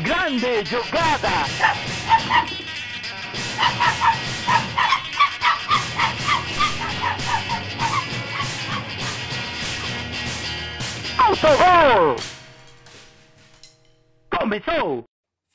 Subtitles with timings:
[0.00, 1.28] Grande jogada!
[11.18, 12.16] Autogol!
[14.30, 15.04] Começou!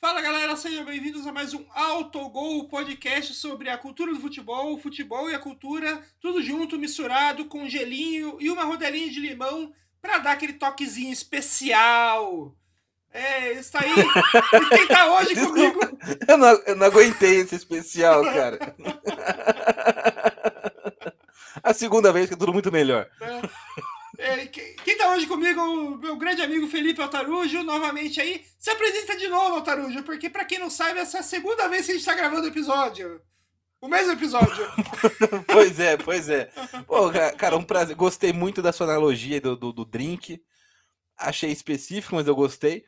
[0.00, 4.78] Fala galera, sejam bem-vindos a mais um Autogol podcast sobre a cultura do futebol, o
[4.78, 10.18] futebol e a cultura, tudo junto, misturado com gelinho e uma rodelinha de limão para
[10.18, 12.56] dar aquele toquezinho especial.
[13.12, 13.90] É, está aí.
[13.90, 15.80] E quem tá hoje comigo?
[16.26, 18.58] Eu não, eu não aguentei esse especial, cara.
[21.62, 23.08] A segunda vez que é tudo muito melhor.
[24.18, 28.44] É, quem, quem tá hoje comigo é o meu grande amigo Felipe Altarujo, novamente aí.
[28.58, 31.86] Se apresenta de novo, Altarujo, porque pra quem não sabe, essa é a segunda vez
[31.86, 33.20] que a gente tá gravando o episódio.
[33.80, 34.66] O mesmo episódio.
[35.46, 36.50] pois é, pois é.
[36.86, 37.94] Pô, cara, um prazer.
[37.94, 40.42] Gostei muito da sua analogia do, do, do drink.
[41.16, 42.84] Achei específico, mas eu gostei.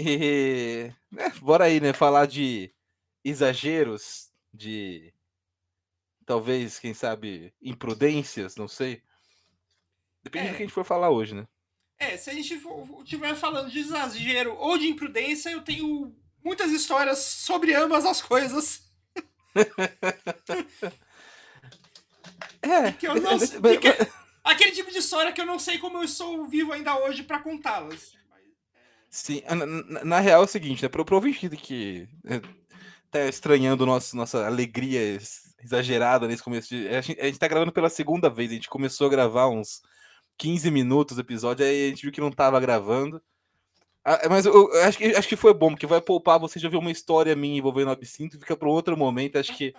[0.00, 0.92] E.
[1.12, 1.92] Né, bora aí, né?
[1.92, 2.72] Falar de
[3.24, 5.12] exageros, de.
[6.24, 9.02] Talvez, quem sabe, imprudências, não sei.
[10.22, 10.50] Depende É.
[10.50, 11.48] do que a gente for falar hoje, né?
[11.98, 12.54] É, se a gente
[13.02, 16.14] estiver falando de exagero ou de imprudência, eu tenho
[16.44, 18.88] muitas histórias sobre ambas as coisas.
[22.62, 22.92] É.
[22.92, 24.12] Que eu não sei- de que-
[24.44, 27.38] aquele tipo de história que eu não sei como eu estou vivo ainda hoje pra
[27.40, 28.12] contá-las.
[29.10, 30.88] Sim, na, na- na real é o seguinte, né?
[30.88, 32.40] Pro, pro ouvinte que é,
[33.10, 36.88] tá estranhando nosso, nossa alegria ex- exagerada nesse começo de.
[36.88, 39.82] A gente, a gente tá gravando pela segunda vez, a gente começou a gravar uns
[40.38, 43.22] 15 minutos do episódio, aí a gente viu que não tava gravando.
[44.02, 46.70] Ah, mas eu, eu acho, que, acho que foi bom, porque vai poupar você já
[46.70, 49.36] ver uma história minha envolvendo o absinto, fica para outro momento.
[49.36, 49.74] Acho que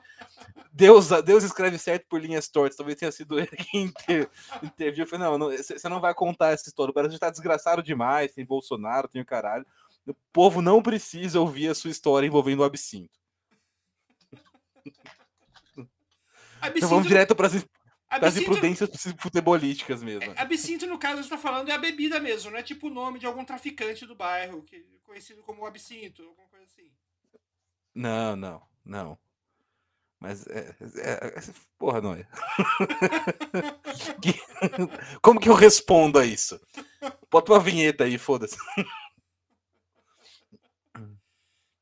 [0.71, 2.77] Deus, Deus escreve certo por linhas tortas.
[2.77, 4.29] Talvez tenha sido ele que inter,
[4.61, 5.05] interviu.
[5.05, 6.91] Eu falei, não, não, você não vai contar essa história.
[6.91, 9.65] O Brasil tá desgraçado demais, tem Bolsonaro, tem o caralho.
[10.07, 13.19] O povo não precisa ouvir a sua história envolvendo o absinto.
[15.75, 15.87] Então
[16.61, 17.53] Absinto, vamos direto para as
[18.17, 20.33] absinto, imprudências futebolísticas mesmo.
[20.37, 23.19] absinto, no caso, você tá falando é a bebida mesmo, não é tipo o nome
[23.19, 26.91] de algum traficante do bairro, que, conhecido como absinto, alguma coisa assim.
[27.95, 29.17] Não, não, não.
[30.19, 30.75] Mas é.
[30.97, 32.27] é- é- porra, não é.
[35.21, 36.59] Como que eu respondo a isso?
[37.29, 38.55] Bota uma vinheta aí, foda-se.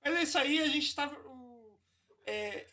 [0.04, 0.86] Mas é isso aí, a gente
[1.28, 1.78] o-
[2.26, 2.68] é,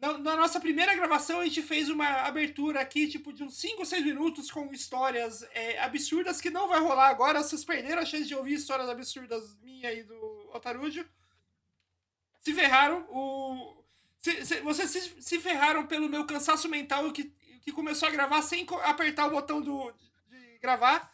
[0.00, 3.80] na, na nossa primeira gravação, a gente fez uma abertura aqui, tipo, de uns 5
[3.80, 7.42] ou 6 minutos com histórias é, absurdas que não vai rolar agora.
[7.42, 11.04] Vocês perderam a chance de ouvir histórias absurdas minha e do Otarujo.
[12.40, 13.06] Se ferraram.
[13.10, 13.84] O,
[14.20, 17.24] se- se- vocês se, se ferraram pelo meu cansaço mental que,
[17.62, 19.92] que começou a gravar sem apertar o botão do,
[20.30, 21.12] de gravar.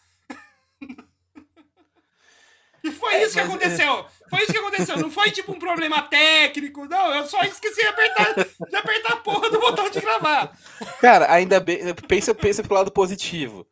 [2.86, 4.06] E foi É, isso que é- aconteceu.
[4.30, 4.96] Foi isso que aconteceu.
[4.98, 6.84] Não foi tipo um problema técnico.
[6.86, 10.56] Não, eu só esqueci de apertar, de apertar a porra do botão de gravar.
[11.00, 11.94] Cara, ainda bem.
[12.08, 13.66] Pensa, pensa pelo lado positivo.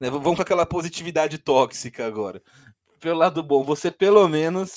[0.00, 0.10] né?
[0.10, 2.42] Vamos com aquela positividade tóxica agora.
[3.00, 4.76] Pelo lado bom, você pelo menos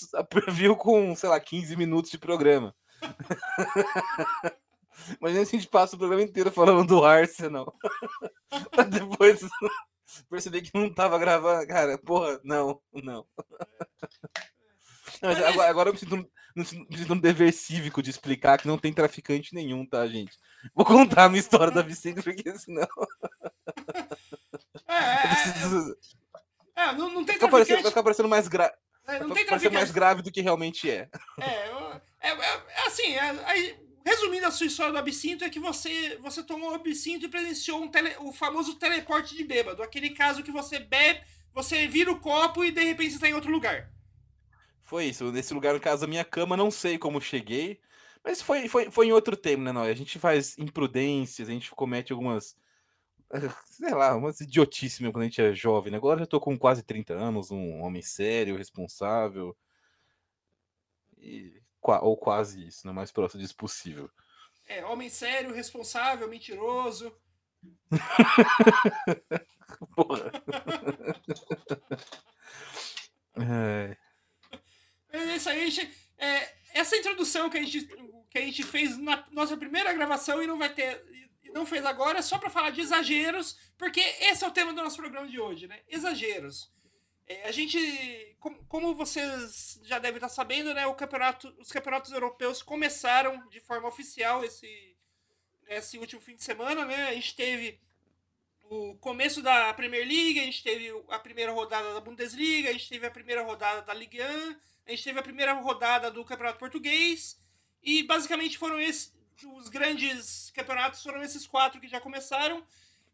[0.49, 2.75] viu com, sei lá, 15 minutos de programa.
[5.21, 7.73] Imagina se a gente passa o programa inteiro falando do Arsenal.
[8.89, 9.39] Depois
[10.29, 11.67] perceber que não tava gravando.
[11.67, 13.25] Cara, porra, não, não.
[15.21, 18.67] Não, agora, agora eu me sinto, um- me sinto- um dever cívico de explicar que
[18.67, 20.37] não tem traficante nenhum, tá, gente?
[20.75, 22.87] Vou contar a minha história da Vicente, porque senão.
[24.87, 25.97] É, é, preciso-
[26.75, 27.87] é, é, não, não tem Fica parecendo, vai traficante.
[27.89, 28.73] ficar parecendo mais, gra...
[29.07, 29.93] é, não tem parecer mais traficante.
[29.93, 31.09] grave do que realmente é.
[31.39, 35.59] É, é, é, é assim, é, aí, resumindo a sua história do absinto, é que
[35.59, 39.83] você, você tomou o absinto e presenciou um tele- o famoso teleporte de bêbado.
[39.83, 41.21] Aquele caso que você bebe,
[41.53, 43.91] você vira o copo e de repente você tá em outro lugar.
[44.81, 45.29] Foi isso.
[45.31, 47.81] Nesse lugar, no caso da minha cama, não sei como cheguei.
[48.23, 49.91] Mas foi, foi, foi em outro tempo, né, Noé?
[49.91, 52.55] A gente faz imprudências, a gente comete algumas.
[53.67, 55.91] Sei lá, umas idiotices mesmo quando a gente é jovem.
[55.91, 55.97] né?
[55.97, 59.55] Agora eu já tô com quase 30 anos, um homem sério, responsável.
[61.17, 61.61] E,
[62.01, 62.93] ou quase isso, né?
[62.93, 64.09] Mais próximo disso possível.
[64.67, 67.15] É, homem sério, responsável, mentiroso.
[69.95, 70.31] Porra.
[73.39, 73.95] É,
[75.11, 77.87] É isso aí, gente, é, essa introdução que a gente,
[78.29, 81.01] que a gente fez na nossa primeira gravação e não vai ter.
[81.53, 84.83] Não fez agora, é só pra falar de exageros, porque esse é o tema do
[84.83, 85.79] nosso programa de hoje, né?
[85.87, 86.71] Exageros.
[87.25, 88.36] É, a gente,
[88.67, 90.85] como vocês já devem estar sabendo, né?
[90.87, 94.97] O campeonato, os campeonatos europeus começaram de forma oficial esse,
[95.67, 97.09] esse último fim de semana, né?
[97.09, 97.79] A gente teve
[98.69, 102.89] o começo da Premier League, a gente teve a primeira rodada da Bundesliga, a gente
[102.89, 104.55] teve a primeira rodada da Ligue 1,
[104.87, 107.39] a gente teve a primeira rodada do Campeonato Português,
[107.81, 109.15] e basicamente foram esses
[109.45, 112.65] os grandes campeonatos, foram esses quatro que já começaram.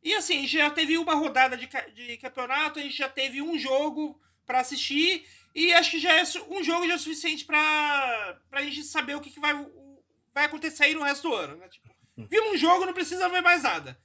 [0.02, 4.20] E assim, já teve uma rodada de, de campeonato, a gente já teve um jogo
[4.46, 5.26] para assistir,
[5.56, 9.22] e acho que já é um jogo já é suficiente para a gente saber o
[9.22, 9.54] que, que vai,
[10.34, 11.56] vai acontecer aí no resto do ano.
[11.58, 11.68] Né?
[11.68, 11.90] Tipo,
[12.30, 13.98] vimos um jogo, não precisa ver mais nada.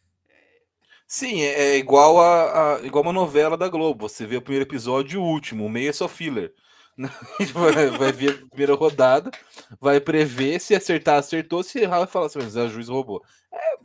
[1.06, 4.08] Sim, é, é igual a, a, igual uma novela da Globo.
[4.08, 6.52] Você vê o primeiro episódio e o último, o meio é só filler.
[7.54, 9.30] vai, vai ver a primeira rodada,
[9.80, 13.22] vai prever, se acertar, acertou, se errar, vai falar assim, mas a juiz roubou.
[13.52, 13.78] É,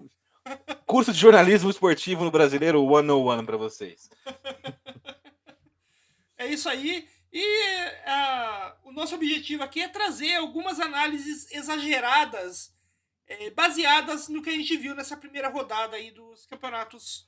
[0.86, 4.10] curso de jornalismo esportivo no brasileiro 101 para vocês.
[6.44, 7.08] É isso aí.
[7.32, 12.72] E uh, o nosso objetivo aqui é trazer algumas análises exageradas,
[13.26, 17.28] é, baseadas no que a gente viu nessa primeira rodada aí dos campeonatos.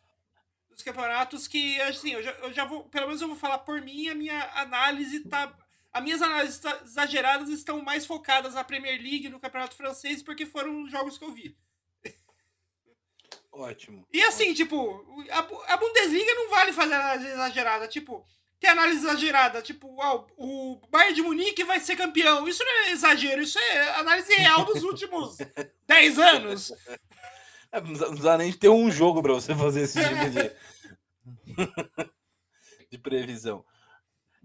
[0.69, 3.81] Dos campeonatos que, assim, eu já, eu já vou, pelo menos eu vou falar por
[3.81, 5.57] mim, a minha análise tá.
[5.91, 10.45] As minhas análises tá, exageradas estão mais focadas na Premier League, no Campeonato Francês, porque
[10.45, 11.57] foram os jogos que eu vi.
[13.49, 14.05] Ótimo.
[14.11, 14.55] E assim, ótimo.
[14.55, 17.87] tipo, a, a Bundesliga não vale fazer análise exagerada.
[17.87, 18.27] Tipo,
[18.59, 19.61] que análise exagerada?
[19.61, 19.87] Tipo,
[20.37, 22.47] o Bayern de Munique vai ser campeão.
[22.47, 25.37] Isso não é exagero, isso é análise real dos últimos
[25.87, 26.71] 10 anos.
[27.71, 30.51] É, não precisa nem ter um jogo para você fazer esse tipo de,
[32.91, 33.65] de previsão.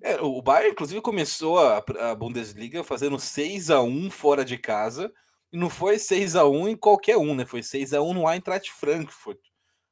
[0.03, 5.13] É, o Bayern, inclusive, começou a, a Bundesliga fazendo 6 a 1 fora de casa.
[5.53, 7.45] E não foi 6 a 1 em qualquer um, né?
[7.45, 9.50] Foi 6 a 1 no Eintracht Frankfurt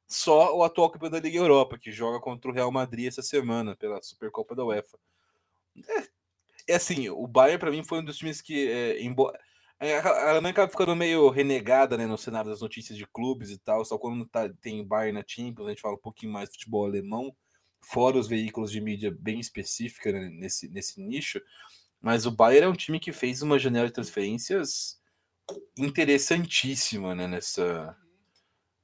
[0.09, 3.75] só o atual campeão da Liga Europa, que joga contra o Real Madrid essa semana
[3.75, 4.97] pela Supercopa da UEFA.
[5.87, 9.39] É, é assim, o Bayern para mim foi um dos times que, é, embora
[9.79, 13.85] a Alemanha acaba ficando meio renegada né, no cenário das notícias de clubes e tal,
[13.85, 16.85] só quando tá, tem Bayern na Champions, a gente fala um pouquinho mais de futebol
[16.85, 17.33] alemão,
[17.79, 21.41] fora os veículos de mídia bem específica né, nesse, nesse nicho.
[22.01, 24.99] Mas o Bayern é um time que fez uma janela de transferências
[25.77, 27.95] interessantíssima né, nessa,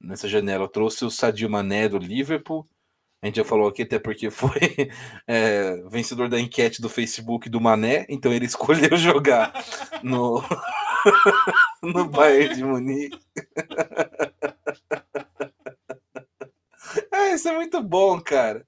[0.00, 0.68] nessa janela.
[0.68, 2.66] Trouxe o Sadio Mané do Liverpool.
[3.22, 4.50] A gente já falou aqui até porque foi
[5.26, 9.52] é, vencedor da enquete do Facebook do Mané, então ele escolheu jogar
[10.02, 10.42] no,
[11.82, 13.18] no Bayern de Munique.
[17.10, 18.66] ah, isso é muito bom, cara.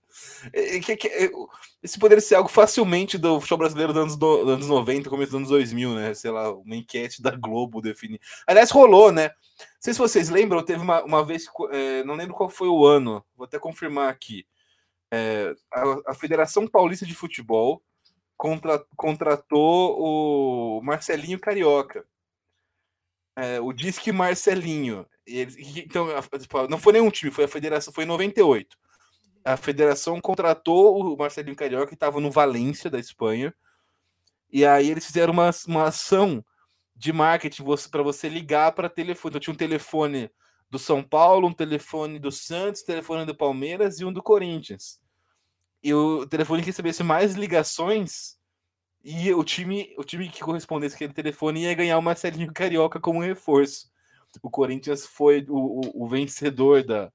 [1.82, 5.38] Esse poderia ser algo facilmente do futebol brasileiro dos anos, do, anos 90, começo dos
[5.38, 6.14] anos 2000, né?
[6.14, 8.20] Sei lá, uma enquete da Globo definir.
[8.46, 9.30] Aliás, rolou, né?
[9.78, 12.84] Não sei se vocês lembram, teve uma, uma vez, é, não lembro qual foi o
[12.84, 14.46] ano, vou até confirmar aqui.
[15.10, 17.82] É, a, a, Federação Paulista de Futebol
[18.36, 22.04] contra, contratou o Marcelinho Carioca.
[23.36, 25.06] É, o Disque Marcelinho.
[25.26, 26.08] Então,
[26.68, 28.76] não foi nenhum time, foi a federação, foi em 98
[29.44, 33.54] a federação contratou o Marcelinho Carioca, que estava no Valência, da Espanha,
[34.50, 36.44] e aí eles fizeram uma, uma ação
[36.98, 39.30] de marketing para você ligar para telefone.
[39.30, 40.28] Então tinha um telefone
[40.68, 45.00] do São Paulo, um telefone do Santos, um telefone do Palmeiras e um do Corinthians.
[45.82, 48.36] E o telefone que recebesse mais ligações
[49.02, 53.22] e o time, o time que correspondesse aquele telefone ia ganhar o Marcelinho Carioca como
[53.22, 53.88] reforço.
[54.42, 57.12] O Corinthians foi o, o, o vencedor da,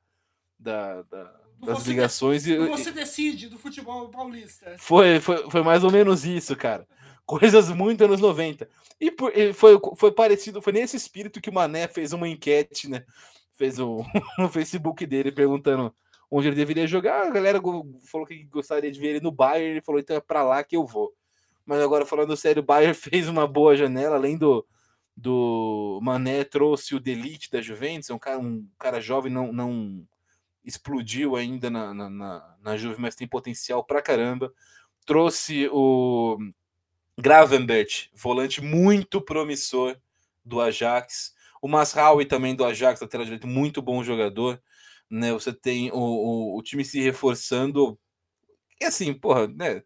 [0.57, 2.47] da, da das você ligações.
[2.47, 4.75] e você decide do futebol paulista.
[4.77, 6.87] Foi, foi, foi mais ou menos isso, cara.
[7.25, 8.69] Coisas muito anos 90.
[8.99, 9.13] E,
[9.53, 13.05] foi, foi parecido, foi nesse espírito que o Mané fez uma enquete, né?
[13.53, 14.03] Fez um,
[14.37, 15.93] no Facebook dele perguntando
[16.29, 17.27] onde ele deveria jogar.
[17.27, 17.61] A galera
[18.05, 19.71] falou que gostaria de ver ele no Bayern.
[19.71, 21.13] Ele falou, então é pra lá que eu vou.
[21.65, 24.65] Mas agora, falando sério, o Bayern fez uma boa janela, além do,
[25.15, 30.05] do Mané, trouxe o Delite da Juventus, é um cara, um cara jovem, não, não
[30.63, 34.51] explodiu ainda na, na, na, na Juve, mas tem potencial pra caramba.
[35.05, 36.37] Trouxe o
[37.19, 39.97] Gravenbert, volante muito promissor
[40.43, 41.33] do Ajax.
[41.61, 44.61] O Masraoui também do Ajax, lateral direito, muito bom jogador.
[45.09, 45.31] Né?
[45.31, 47.97] Você tem o, o, o time se reforçando.
[48.81, 49.83] E assim, porra, né?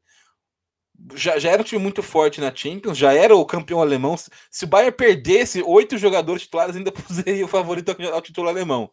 [1.14, 4.16] Já, já era um time muito forte na Champions, já era o campeão alemão.
[4.50, 8.92] Se o Bayern perdesse oito jogadores titulares, ainda seria o favorito ao título alemão.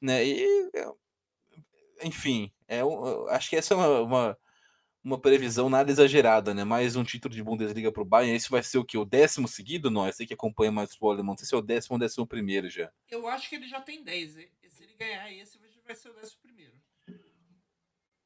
[0.00, 0.24] Né?
[0.26, 0.70] E
[2.02, 2.80] enfim, é,
[3.30, 4.38] acho que essa é uma, uma,
[5.04, 6.64] uma, previsão nada exagerada, né?
[6.64, 8.34] Mais um título de Bundesliga para o Bayern.
[8.34, 8.96] Esse vai ser o que?
[8.96, 9.90] O décimo seguido?
[9.90, 11.32] Não, esse que acompanha mais o futebol alemão.
[11.32, 12.90] Não sei se é o décimo ou décimo primeiro já.
[13.10, 14.32] Eu acho que ele já tem 10.
[14.32, 16.72] Se ele ganhar esse, vai ser o décimo primeiro.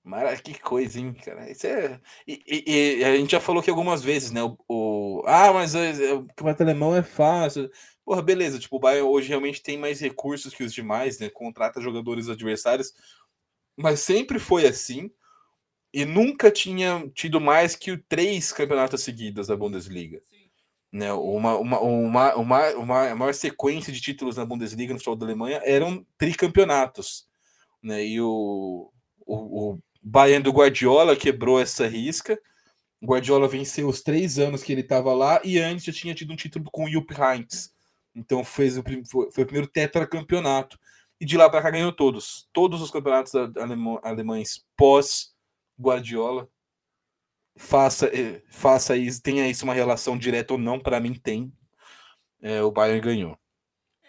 [0.05, 1.51] Mas que coisa, hein, cara?
[1.51, 2.01] Isso é...
[2.27, 4.43] E, e, e, a gente já falou aqui algumas vezes, né?
[4.43, 5.23] O, o...
[5.27, 7.71] Ah, mas é, o campeonato alemão é fácil.
[8.05, 8.59] Porra, beleza.
[8.59, 11.29] Tipo, o Bayern hoje realmente tem mais recursos que os demais, né?
[11.29, 12.93] Contrata jogadores adversários
[13.79, 15.09] mas sempre foi assim
[15.93, 20.21] e nunca tinha tido mais que três campeonatos seguidos da Bundesliga.
[20.93, 21.13] Né?
[21.13, 25.27] Uma, uma, uma, uma, uma, a maior sequência de títulos na Bundesliga no futebol da
[25.27, 27.27] Alemanha eram tricampeonatos.
[27.83, 28.05] Né?
[28.07, 28.91] E o,
[29.27, 32.39] o, o Bayern do Guardiola quebrou essa risca.
[33.01, 36.33] O Guardiola venceu os três anos que ele estava lá e antes já tinha tido
[36.33, 37.73] um título com o Jupp Heynckes.
[38.15, 40.79] Então fez o, foi, foi o primeiro tetracampeonato.
[41.21, 42.49] E de lá para cá ganhou todos.
[42.53, 43.33] Todos os campeonatos
[44.03, 45.35] alemães pós
[45.81, 46.49] Guardiola.
[47.57, 51.53] Faça, eh, faça isso, tenha isso uma relação direta ou não, para mim tem.
[52.41, 53.39] É, o Bayern ganhou.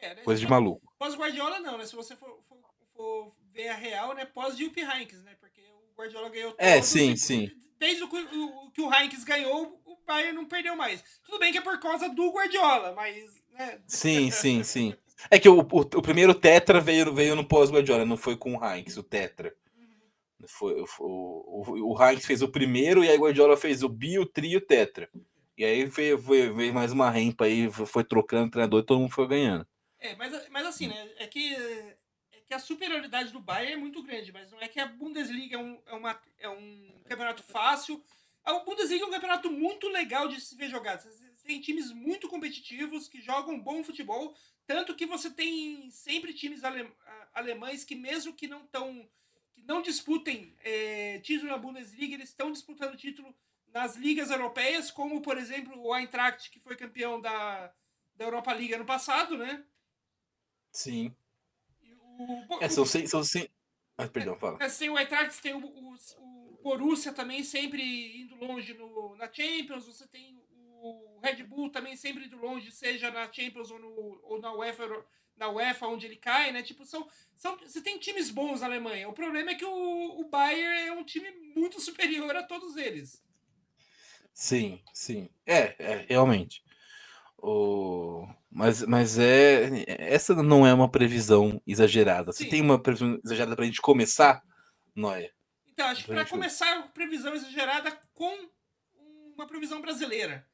[0.01, 0.21] É, né?
[0.21, 0.89] Coisa de maluco.
[0.97, 1.85] Pós-Guardiola não, né?
[1.85, 2.57] Se você for, for,
[2.93, 4.25] for, ver a real, né?
[4.25, 5.35] Pós-Jupp Heynckes, né?
[5.39, 7.49] Porque o Guardiola ganhou É, sim, sim.
[7.79, 11.03] Desde o, o, que o Heynckes ganhou, o Bayern não perdeu mais.
[11.23, 13.41] Tudo bem que é por causa do Guardiola, mas...
[13.51, 13.79] Né?
[13.87, 14.93] Sim, sim, sim.
[15.31, 18.63] É que o, o, o primeiro Tetra veio, veio no pós-Guardiola, não foi com o
[18.63, 19.55] Heinz, o Tetra.
[20.47, 24.51] Foi, o, o, Heinz fez o primeiro e aí Guardiola fez o bi, o tri
[24.51, 25.09] e o tetra.
[25.57, 29.13] E aí veio, veio, veio mais uma rempa aí, foi trocando treinador e todo mundo
[29.13, 29.67] foi ganhando.
[29.99, 31.11] É, mas, mas assim, né?
[31.17, 31.97] É que, é
[32.47, 35.59] que a superioridade do Bayern é muito grande, mas não é que a Bundesliga é
[35.59, 38.01] um, é uma, é um campeonato fácil.
[38.45, 41.03] A Bundesliga é um campeonato muito legal de se ver jogado.
[41.43, 44.33] Tem times muito competitivos que jogam bom futebol,
[44.65, 46.89] tanto que você tem sempre times ale,
[47.33, 49.05] alemães que, mesmo que não estão
[49.59, 53.35] que não disputem é, título na Bundesliga, eles estão disputando título
[53.73, 57.71] nas ligas europeias, como por exemplo o Eintracht, que foi campeão da,
[58.15, 59.63] da Europa League ano passado, né?
[60.71, 61.15] Sim.
[62.17, 63.07] O, é, são sem.
[63.07, 63.49] São sem...
[63.97, 64.57] Ah, perdão, fala.
[64.61, 69.31] É, tem o Eintracht, tem o, o, o Borussia também sempre indo longe no, na
[69.31, 70.37] Champions, você tem
[70.81, 74.87] o Red Bull também sempre indo longe, seja na Champions ou, no, ou na UEFA
[75.39, 76.61] na UEFA, onde ele cai, né?
[76.61, 79.07] Tipo, são, são, você tem times bons na Alemanha.
[79.07, 83.23] O problema é que o, o Bayern é um time muito superior a todos eles.
[84.33, 85.29] Sim, sim.
[85.45, 86.63] É, é realmente.
[87.37, 88.27] O...
[88.51, 89.85] Mas, mas é.
[89.87, 92.31] Essa não é uma previsão exagerada.
[92.31, 94.43] Você tem uma previsão exagerada para a gente começar,
[94.93, 95.31] Noé?
[95.67, 98.49] Então, acho que para começar, previsão exagerada com
[99.33, 100.45] uma previsão brasileira.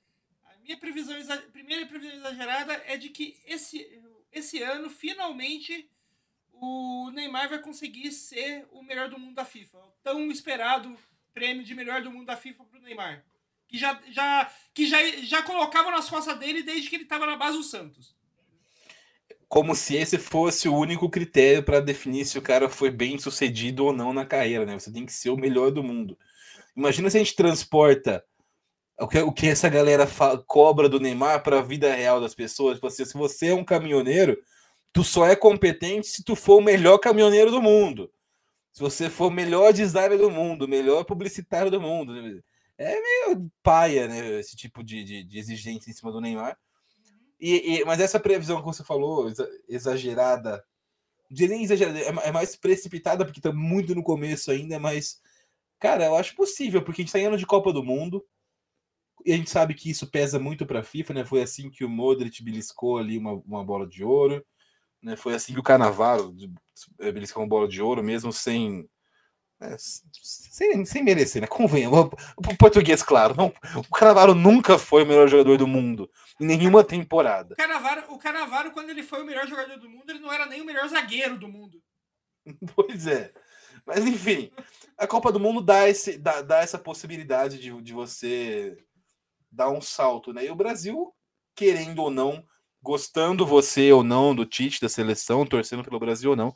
[0.46, 1.16] A minha previsão,
[1.52, 4.02] primeira previsão exagerada é de que esse
[4.36, 5.90] esse ano, finalmente,
[6.52, 9.78] o Neymar vai conseguir ser o melhor do mundo da FIFA.
[9.80, 10.98] O tão esperado
[11.34, 13.24] prêmio de melhor do mundo da FIFA para o Neymar.
[13.68, 17.36] Que já, já, que já, já colocava nas costas dele desde que ele estava na
[17.36, 18.16] base do Santos.
[19.48, 23.86] Como se esse fosse o único critério para definir se o cara foi bem sucedido
[23.86, 24.78] ou não na carreira, né?
[24.78, 26.18] Você tem que ser o melhor do mundo.
[26.76, 28.24] Imagina se a gente transporta
[29.00, 32.34] o que, o que essa galera fala, cobra do Neymar para a vida real das
[32.34, 32.76] pessoas.
[32.76, 34.38] Tipo assim, se você é um caminhoneiro,
[34.94, 38.10] tu só é competente se tu for o melhor caminhoneiro do mundo.
[38.72, 42.14] Se você for o melhor designer do mundo, o melhor publicitário do mundo.
[42.14, 42.42] Né?
[42.78, 44.40] É meio paia, né?
[44.40, 46.58] Esse tipo de, de, de exigência em cima do Neymar.
[47.40, 49.32] E, e, mas essa previsão que você falou,
[49.68, 50.64] exagerada,
[51.30, 55.22] de nem exagerada, é, é mais precipitada, porque está muito no começo ainda, mas,
[55.80, 58.26] cara, eu acho possível, porque a gente está indo de Copa do Mundo
[59.26, 61.26] e a gente sabe que isso pesa muito para a FIFA, né?
[61.26, 64.46] Foi assim que o Modric beliscou ali uma, uma bola de ouro,
[65.02, 65.16] né?
[65.16, 66.36] Foi assim que o Canavaro
[67.00, 68.88] eh, beliscou uma bola de ouro, mesmo sem,
[69.60, 69.76] né?
[69.80, 71.48] sem, sem merecer, né?
[71.48, 72.04] Convenha, o,
[72.38, 73.36] o português, claro.
[73.36, 76.08] Não, o Canavaro nunca foi o melhor jogador do mundo
[76.40, 77.54] em nenhuma temporada.
[77.54, 80.46] O Canavaro, o Canavaro, quando ele foi o melhor jogador do mundo, ele não era
[80.46, 81.82] nem o melhor zagueiro do mundo.
[82.76, 83.34] Pois é.
[83.88, 84.52] Mas enfim,
[84.98, 88.78] a Copa do Mundo dá, esse, dá, dá essa possibilidade de, de você
[89.56, 90.46] dar um salto, né?
[90.46, 91.14] E o Brasil,
[91.56, 92.46] querendo ou não,
[92.82, 96.54] gostando você ou não do Tite, da seleção, torcendo pelo Brasil ou não,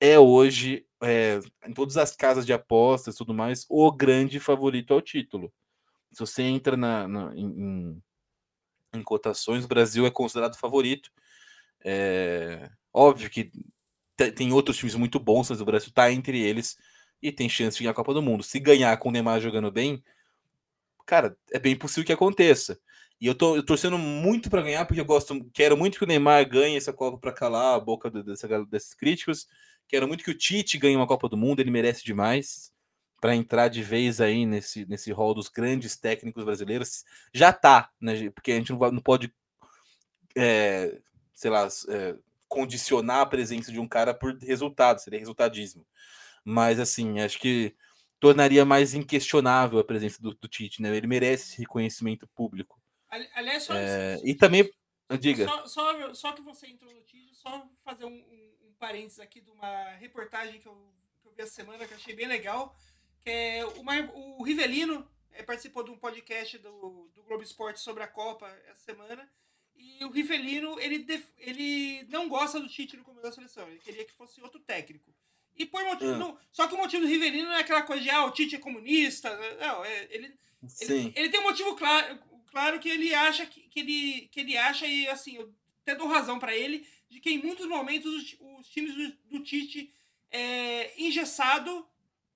[0.00, 4.94] é hoje, é, em todas as casas de apostas e tudo mais, o grande favorito
[4.94, 5.52] ao título.
[6.12, 8.02] Se você entra na, na em,
[8.94, 11.10] em, cotações, o Brasil é considerado favorito.
[11.84, 13.50] É, óbvio que
[14.34, 16.76] tem outros times muito bons, mas o Brasil está entre eles
[17.20, 18.42] e tem chance de ganhar a Copa do Mundo.
[18.42, 20.02] Se ganhar com o Neymar jogando bem,
[21.06, 22.78] cara, é bem possível que aconteça.
[23.20, 26.06] E eu tô eu torcendo muito para ganhar, porque eu gosto, quero muito que o
[26.06, 29.46] Neymar ganhe essa Copa para calar a boca dessa, desses críticos.
[29.88, 32.72] Quero muito que o Tite ganhe uma Copa do Mundo, ele merece demais
[33.20, 37.04] para entrar de vez aí nesse, nesse rol dos grandes técnicos brasileiros.
[37.32, 38.30] Já tá, né?
[38.30, 39.32] Porque a gente não, não pode,
[40.36, 41.00] é,
[41.34, 42.16] sei lá, é,
[42.48, 45.86] condicionar a presença de um cara por resultado, seria resultadismo.
[46.44, 47.74] Mas assim, acho que
[48.18, 50.94] tornaria mais inquestionável a presença do, do Tite, né?
[50.96, 52.80] Ele merece esse reconhecimento público.
[53.34, 54.70] Aliás, só, é, e também,
[55.20, 55.46] diga.
[55.46, 59.40] Só, só, só, que você entrou no Tite, só fazer um, um, um parênteses aqui
[59.40, 60.92] de uma reportagem que eu,
[61.22, 62.76] que eu vi essa semana, que eu achei bem legal.
[63.22, 63.64] Que é
[64.14, 68.84] o Rivelino é, participou de um podcast do, do Globo Esporte sobre a Copa essa
[68.84, 69.30] semana.
[69.74, 73.68] E o Rivelino, ele, def- ele não gosta do Tite no comando da seleção.
[73.68, 75.14] Ele queria que fosse outro técnico.
[75.56, 76.12] E por motivo.
[76.12, 76.18] Ah.
[76.18, 78.56] não- só que o motivo do Rivelino não é aquela coisa de, ah, o Tite
[78.56, 79.34] é comunista.
[79.36, 79.56] né?
[79.60, 80.34] Não, é, ele,
[80.80, 82.18] ele, ele tem um motivo claro,
[82.50, 86.08] claro que ele acha que, que ele que ele acha e assim, eu até dou
[86.08, 89.92] razão pra ele de que em muitos momentos os, os times do, do Tite
[90.30, 91.86] é engessado,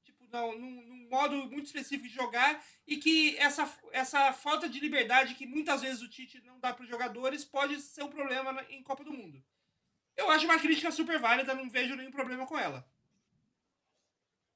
[0.05, 4.79] tipo, não, num, num modo muito específico de jogar e que essa, essa falta de
[4.79, 8.65] liberdade que muitas vezes o Tite não dá para os jogadores pode ser um problema
[8.71, 9.43] em Copa do Mundo.
[10.17, 12.87] Eu acho uma crítica super válida, não vejo nenhum problema com ela.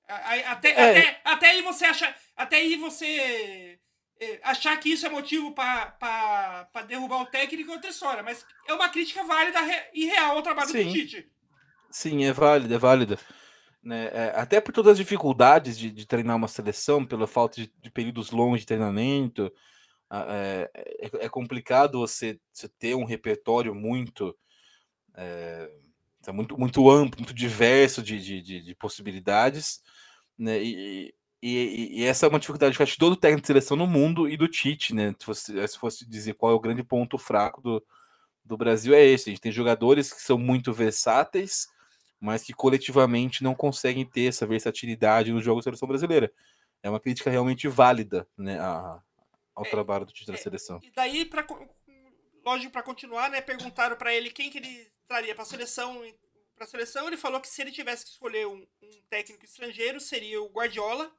[0.07, 0.91] Até, É.
[0.91, 2.15] até, até aí você acha.
[2.37, 3.79] Até aí você
[4.21, 8.23] eh, achar que isso é motivo para derrubar o técnico é outra história.
[8.23, 9.59] Mas é uma crítica válida
[9.93, 10.85] e real ao trabalho Sim.
[10.85, 11.31] do Tite.
[11.91, 13.19] Sim, é válida, é válida.
[13.83, 14.07] Né?
[14.13, 17.91] É, até por todas as dificuldades de, de treinar uma seleção, pela falta de, de
[17.91, 19.53] períodos longos de treinamento,
[20.11, 20.71] é,
[21.01, 24.37] é- é complicado você, você ter um repertório muito,
[25.17, 25.71] é,
[26.25, 29.81] tá muito, muito amplo, muito diverso de, de, de- de possibilidades.
[30.39, 30.63] Né?
[30.63, 33.87] E, e, e essa é uma dificuldade que acho de todo técnico de seleção no
[33.87, 35.15] mundo e do Tite, né?
[35.19, 37.85] Se fosse, se fosse dizer qual é o grande ponto fraco do,
[38.45, 39.29] do Brasil, é esse.
[39.29, 41.69] A gente tem jogadores que são muito versáteis,
[42.19, 46.33] mas que coletivamente não conseguem ter essa versatilidade no jogo da seleção brasileira.
[46.83, 49.01] É uma crítica realmente válida né, a-
[49.55, 50.81] ao É, trabalho do Tite é, seleção.
[50.83, 51.69] E daí, pra, co-
[52.45, 53.41] lógico, para continuar, né?
[53.43, 56.03] Perguntaram para ele quem que ele traria para a seleção.
[56.57, 60.41] Para seleção, ele falou que se ele tivesse que escolher um, um técnico estrangeiro, seria
[60.41, 61.11] o Guardiola.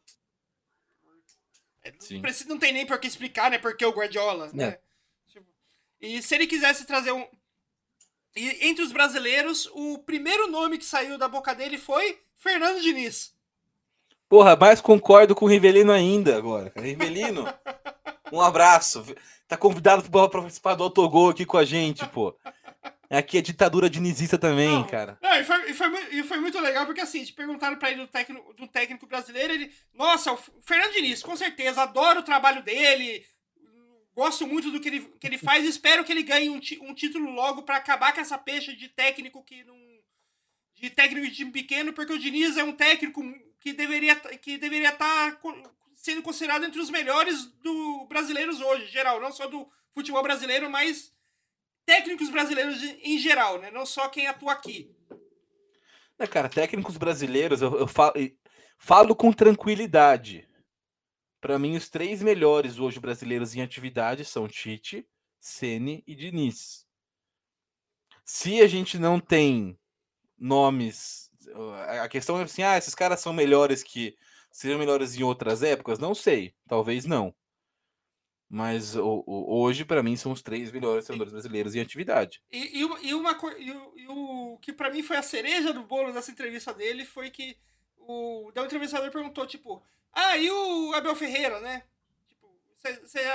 [1.84, 2.22] É, não, Sim.
[2.22, 3.60] precisa, não tem nem por que explicar, né?
[3.60, 4.66] Porque o Guardiola, né?
[4.66, 4.80] É.
[5.28, 5.46] Tipo,
[6.02, 7.28] e se ele quisesse trazer um.
[8.36, 13.34] E entre os brasileiros, o primeiro nome que saiu da boca dele foi Fernando Diniz.
[14.28, 16.74] Porra, mais concordo com o Rivelino ainda agora.
[16.76, 17.46] Rivelino,
[18.34, 19.06] um abraço.
[19.48, 22.36] Tá convidado para participar do autogol aqui com a gente, pô.
[23.10, 25.18] Aqui é ditadura dinizista também, Não, cara.
[25.22, 28.02] Não, e foi, e foi, e foi muito legal, porque assim, te perguntaram pra ele
[28.02, 29.72] do técnico, do técnico brasileiro, ele.
[29.94, 33.26] Nossa, o Fernando Diniz, com certeza, adoro o trabalho dele,
[34.16, 37.30] gosto muito do que ele, que ele faz, espero que ele ganhe um, um título
[37.32, 39.76] logo pra acabar com essa pecha de técnico que não.
[40.76, 43.24] De técnico de time pequeno, porque o Diniz é um técnico
[43.62, 45.40] que deveria que deveria estar
[45.96, 51.15] sendo considerado entre os melhores do brasileiros hoje, geral, não só do futebol brasileiro, mas
[51.86, 53.72] técnicos brasileiros em geral, né?
[53.72, 54.94] Não só quem atua aqui.
[56.18, 58.14] Né, cara, técnicos brasileiros, eu, eu falo,
[58.78, 60.48] falo com tranquilidade.
[61.42, 65.08] Para mim, os três melhores hoje brasileiros em atividade são Tite,
[65.40, 66.86] Ceni e Diniz.
[68.24, 69.78] Se a gente não tem
[70.38, 71.30] nomes,
[72.02, 74.18] a questão é assim, ah, esses caras são melhores que
[74.52, 77.36] seriam melhores em outras épocas, não sei, talvez não.
[78.50, 82.42] Mas o- o- hoje, para mim, são os três melhores treinadores brasileiros em atividade.
[82.52, 85.74] E, e uma, e, uma e o, e o que pra mim foi a cereja
[85.74, 87.58] do bolo dessa entrevista dele foi que
[87.98, 91.84] o, daí o entrevistador perguntou, tipo, ah, e o Abel Ferreira, né?
[92.30, 92.48] Tipo,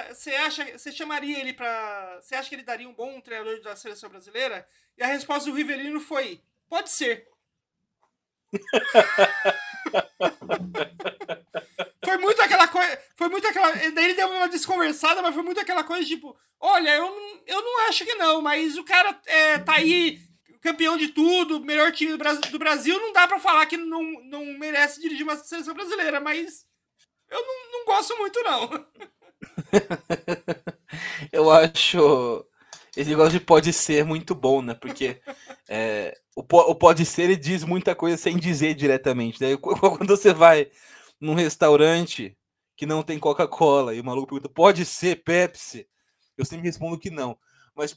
[0.08, 2.20] você acha, você chamaria ele pra.
[2.22, 4.66] Você acha que ele daria um bom treinador da seleção brasileira?
[4.96, 7.28] E a resposta do Rivelino foi: pode ser.
[12.04, 12.39] foi muito.
[13.20, 13.70] Foi muito aquela.
[13.72, 17.62] Daí ele deu uma desconversada, mas foi muito aquela coisa tipo: olha, eu não, eu
[17.62, 20.18] não acho que não, mas o cara é, tá aí,
[20.62, 24.02] campeão de tudo, melhor time do Brasil, do Brasil não dá pra falar que não,
[24.24, 26.64] não merece dirigir uma seleção brasileira, mas
[27.30, 28.70] eu não, não gosto muito, não.
[31.32, 32.44] Eu acho
[32.96, 34.74] esse negócio de pode ser muito bom, né?
[34.74, 35.20] Porque
[35.68, 39.40] é, o, o pode ser ele diz muita coisa sem dizer diretamente.
[39.40, 39.56] Né?
[39.56, 40.70] Qu- Quando você vai
[41.20, 42.36] num restaurante
[42.80, 45.86] que não tem Coca-Cola e o maluco pergunta, pode ser Pepsi?
[46.38, 47.38] Eu sempre respondo que não.
[47.76, 47.92] Mas,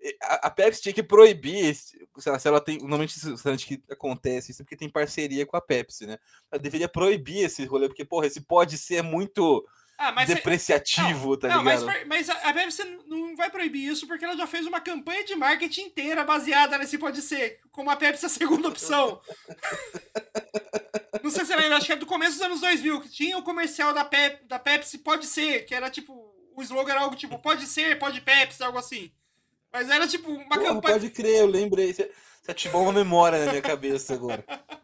[0.00, 2.78] e- a, Pepsi tinha que proibir, esse- sei lá, se ela tem.
[2.78, 6.18] Normalmente, restaurante que acontece isso é porque tem parceria com a Pepsi, né?
[6.52, 9.66] Ela deveria proibir esse rolê, porque, porra, esse pode ser é muito
[9.98, 12.06] Ah, mas cê- depreciativo, tá não, mas, ligado?
[12.08, 15.36] mas a a Pepsi não vai proibir isso porque ela já fez uma campanha de
[15.36, 19.20] marketing inteira baseada nesse pode ser, como a Pepsi é a segunda opção.
[21.22, 23.38] não sei se você lembra, acho que é do começo dos anos 2000, que tinha
[23.38, 26.12] o comercial da, Pep, da Pepsi Pode Ser, que era tipo,
[26.56, 29.12] o slogan era algo tipo, pode ser, pode Pepsi, algo assim.
[29.72, 30.94] Mas era tipo uma Porra, campanha.
[30.94, 31.94] pode crer, eu lembrei.
[31.94, 32.10] Você
[32.48, 34.44] ativou uma memória na minha cabeça agora.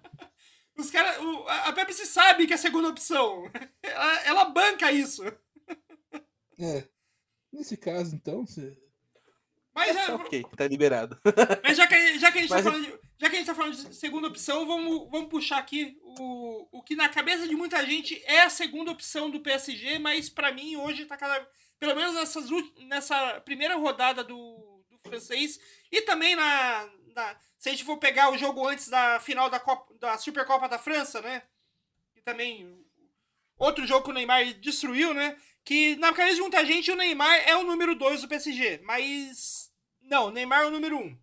[0.78, 3.42] Os cara, o- a Pepsi sabe que é a segunda opção.
[3.82, 5.22] Ela, ela banca isso.
[6.60, 6.88] É.
[7.52, 8.76] Nesse caso, então, você.
[9.74, 11.16] Mas Tá já, ok, tá liberado.
[11.62, 13.46] mas já que, já que a gente tá Mas- falando de, já que a gente
[13.46, 17.54] tá falando de segunda opção, vamos, vamos puxar aqui o, o que na cabeça de
[17.54, 21.48] muita gente é a segunda opção do PSG, mas pra mim hoje tá cada.
[21.78, 22.48] Pelo menos nessas,
[22.88, 25.60] nessa primeira rodada do, do francês
[25.92, 29.58] e também na, na- Se a gente for pegar o jogo antes da final da,
[29.60, 31.42] Copa, da Supercopa da França, né?
[32.14, 32.84] E também.
[33.58, 35.36] Outro jogo que o Neymar destruiu, né?
[35.64, 38.80] Que na cabeça de muita gente o Neymar é o número 2 do PSG.
[38.84, 39.70] Mas.
[40.00, 41.00] Não, o Neymar é o número 1.
[41.02, 41.18] Um.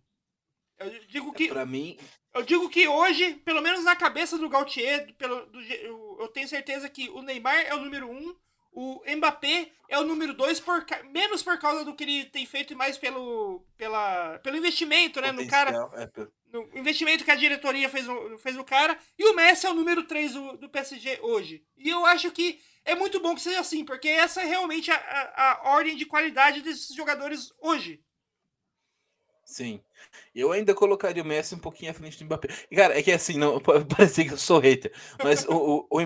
[0.78, 1.48] Eu digo que.
[1.48, 1.98] Pra mim,
[2.34, 6.46] Eu digo que hoje, pelo menos na cabeça do Gautier, pelo, do, eu, eu tenho
[6.46, 8.36] certeza que o Neymar é o número um,
[8.76, 12.44] o Mbappé é o número dois, por, ca- menos por causa do que ele tem
[12.46, 16.10] feito e mais pelo, pela, pelo investimento, né, no cara, é,
[16.52, 19.74] no investimento que a diretoria fez no, fez no cara, e o Messi é o
[19.74, 21.64] número 3 do, do PSG hoje.
[21.76, 24.96] E eu acho que é muito bom que seja assim, porque essa é realmente a,
[24.96, 28.00] a, a ordem de qualidade desses jogadores hoje.
[29.44, 29.80] Sim.
[30.34, 32.48] Eu ainda colocaria o Messi um pouquinho à frente do Mbappé.
[32.74, 33.60] Cara, é que assim, não
[33.96, 36.00] parece que eu sou hater, mas o, o- o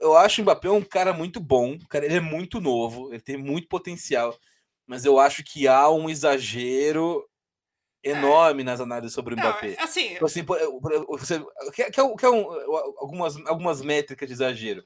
[0.00, 1.78] eu acho o Mbappé um cara muito bom.
[1.88, 4.36] Cara, ele é muito novo, ele tem muito potencial,
[4.86, 7.26] mas eu acho que há um exagero
[8.02, 9.76] enorme nas análises sobre o Não, Mbappé.
[9.78, 10.42] assim, Tipo Assim,
[11.08, 12.50] você, quer, quer, quer um-
[12.98, 14.82] algumas, algumas métricas de exagero.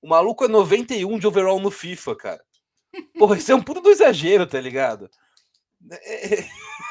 [0.00, 2.44] O maluco é 91 de overall no FIFA, cara.
[3.18, 5.10] Porra, isso é um puto do exagero, tá ligado?
[6.02, 6.48] É-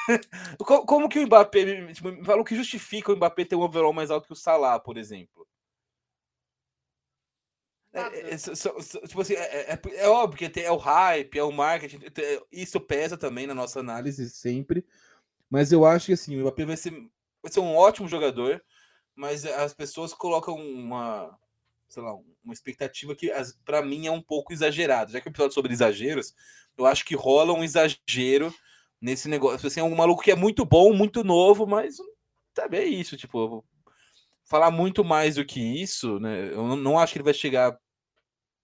[0.60, 1.92] Co- Como que o Mbappé.
[1.94, 4.36] Tipo, me fala o que justifica o Mbappé ter um overall mais alto que o
[4.36, 5.47] Salah, por exemplo.
[7.98, 11.38] É, é, so- so- so- tipo assim, é, é- é óbvio que é o hype,
[11.38, 14.86] é o marketing, é- isso pesa também na nossa análise sempre.
[15.50, 16.92] Mas eu acho que assim, o Mbappé vai ser,
[17.42, 18.62] vai ser um ótimo jogador,
[19.16, 21.38] mas as pessoas colocam uma,
[21.88, 23.32] sei lá, uma expectativa que
[23.66, 25.12] para mim é um pouco exagerada.
[25.12, 26.36] Já que o episódio é sobre exageros,
[26.78, 28.54] eu acho que rola um exagero
[29.02, 29.68] nesse negócio.
[29.68, 31.98] Assim, é um maluco que é muito bom, muito novo, mas
[32.54, 33.64] também é isso, tipo,
[34.44, 36.50] falar muito mais do que isso, né?
[36.52, 37.78] Eu não acho que ele vai chegar,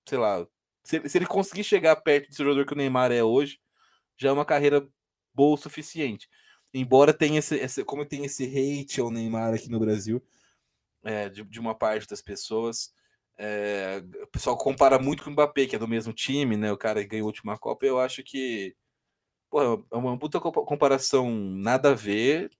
[0.07, 0.45] sei lá,
[0.83, 3.59] se, ele- se ele conseguir chegar perto desse jogador que o Neymar é hoje,
[4.17, 4.87] já é uma carreira
[5.33, 6.29] boa o suficiente.
[6.73, 10.23] Embora tenha esse, esse- como tem esse hate ao Neymar aqui no Brasil,
[11.03, 12.93] é, de, de uma parte das pessoas,
[13.37, 16.71] é, o pessoal compara muito com o Mbappé, que é do mesmo time, né?
[16.71, 18.75] O cara que ganhou a última Copa, eu acho que
[19.49, 19.61] pô,
[19.91, 22.51] é uma puta compa- comparação nada a ver,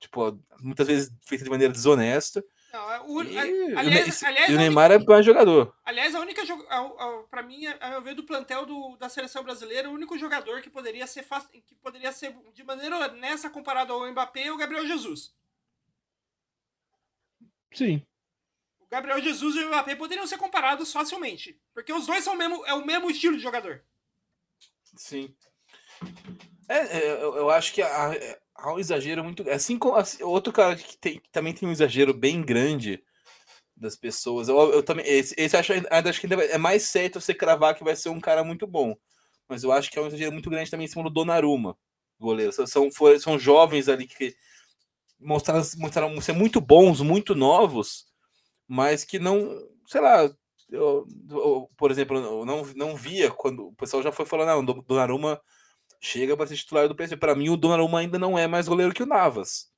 [0.00, 2.44] tipo, muitas vezes feita de maneira desonesta.
[2.72, 3.42] Não, é o- E, a-
[3.74, 5.74] o aliás, aliás, e o a única- Neymar é mais jogador.
[5.84, 9.08] aliás, a única jo- a- a- pra mim, a meu ver, do plantel do- da
[9.08, 11.24] seleção brasileira, o único jogador que poderia ser
[11.66, 15.34] que poderia ser de maneira honesta comparado ao Mbappé é o Gabriel Jesus.
[17.72, 18.02] Sim.
[18.80, 22.36] O Gabriel Jesus e o Mbappé poderiam ser comparados facilmente, porque os dois são o
[22.36, 23.82] mesmo, é o mesmo estilo de jogador.
[24.96, 25.34] Sim.
[26.68, 29.48] É, é, eu, eu acho que é, há um exagero muito.
[29.50, 33.02] Assim como assim, outro cara que, tem- que também tem um exagero bem grande
[33.76, 34.48] das pessoas.
[34.48, 35.06] Eu, eu também.
[35.06, 38.20] Esse, esse acho, acho que ainda é mais certo você cravar que vai ser um
[38.20, 38.96] cara muito bom.
[39.48, 41.76] Mas eu acho que é um exagero muito grande também em cima do Donnarumma,
[42.20, 42.52] goleiro.
[42.66, 44.36] São, foi- são jovens ali que
[45.20, 48.06] mostraram, mostraram ser muito bons, muito novos,
[48.68, 49.48] mas que não.
[49.86, 50.30] Sei lá.
[50.70, 54.74] Eu, eu, por exemplo, eu não, não via quando o pessoal já foi falando, não,
[54.74, 55.40] o Donnarumma
[56.00, 57.16] chega para ser titular do PSG.
[57.16, 59.70] Para mim, o Donnarumma ainda não é mais goleiro que o Navas.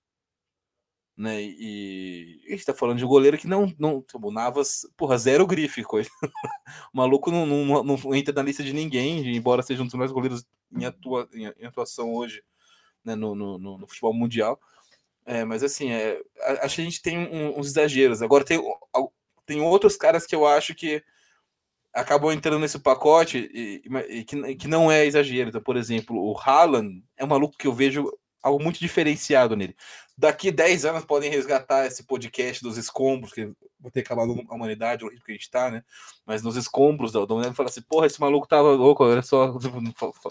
[1.16, 1.42] Né?
[1.42, 3.74] E, a gente tá falando de um goleiro que não.
[3.78, 5.83] não tipo, o Navas, porra, zero grife.
[5.83, 6.09] Coisa.
[6.92, 10.12] o maluco não, não, não entra na lista de ninguém, embora seja um dos melhores
[10.12, 12.42] goleiros em, atua, em, atuação hoje
[13.04, 14.59] né, no, no, no, no futebol mundial.
[15.26, 16.20] É, mas assim, é,
[16.62, 18.22] acho que a gente tem um- uns exageros.
[18.22, 18.61] Agora tem,
[19.46, 21.04] tem outros caras que eu acho que
[21.92, 25.48] acabam entrando nesse pacote e, e- que, que não é exagero.
[25.48, 28.11] Então, por exemplo, o Haaland é um maluco que eu vejo
[28.42, 29.76] algo muito diferenciado nele.
[30.16, 35.05] Daqui 10 anos podem resgatar esse podcast dos escombros, que vai ter acabado a humanidade,
[35.05, 35.83] o ritmo que a gente tá, né?
[36.26, 39.59] Mas nos escombros da da humanidade, fala assim, porra, esse maluco tava louco, olha só,
[39.59, 40.31] tipo, fa- fa-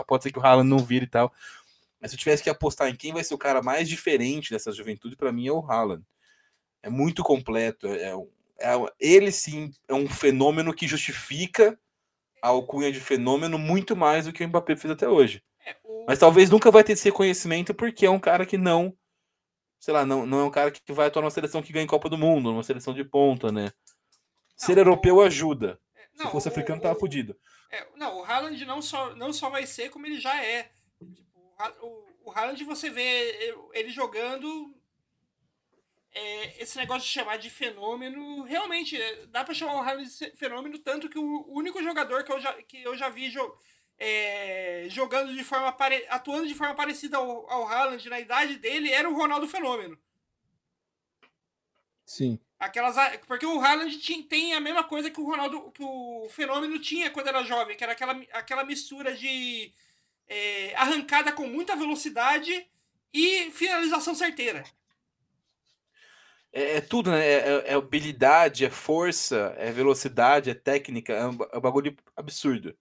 [0.00, 1.32] é, pode ser que o Haaland não vire e tal.
[2.00, 4.70] Mas se eu tivesse que apostar em quem vai ser o cara mais diferente dessa
[4.72, 6.04] juventude, para mim é o Haaland.
[6.82, 7.86] É muito completo.
[7.86, 11.78] É, um- é ele sim é um fenômeno que justifica
[12.42, 15.42] a alcunha de fenômeno muito mais do que o Mbappé fez até hoje.
[15.64, 18.94] É, o- Mas talvez nunca vai ter esse reconhecimento porque é um cara que não,
[19.80, 22.08] sei lá, não, não é um cara que vai atuar numa seleção que ganha Copa
[22.08, 23.72] do Mundo, numa seleção de ponta, né?
[24.56, 25.80] Ser Não, europeu ajuda.
[25.96, 27.36] é, Se não, fosse o- africano, o- tava fudido.
[27.70, 30.70] É, não, o Haaland não só, não só vai ser como ele já é.
[31.14, 31.40] Tipo,
[31.80, 34.72] o o, o Haaland, você vê ele jogando.
[36.14, 40.36] É, esse negócio de chamar de fenômeno, realmente, é, dá pra chamar o Haaland de
[40.36, 43.58] fenômeno, tanto que o único jogador que eu já, que eu já vi jo-
[43.98, 46.06] é, jogando de forma pare...
[46.08, 49.98] atuando de forma parecida ao, ao Haaland na idade dele era o Ronaldo Fenômeno.
[52.06, 52.38] Sim.
[52.58, 52.96] Aquelas,
[53.26, 57.10] porque o Haaland tinha, tem a mesma coisa que o Ronaldo, que o Fenômeno tinha
[57.10, 59.72] quando era jovem, que era aquela, aquela mistura de
[60.28, 62.66] é, arrancada com muita velocidade
[63.12, 64.64] e finalização certeira.
[66.54, 67.26] É, é tudo, né?
[67.26, 71.96] É, é, é, habilidade, é força, é velocidade, é técnica, é um, é um bagulho
[72.16, 72.76] absurdo.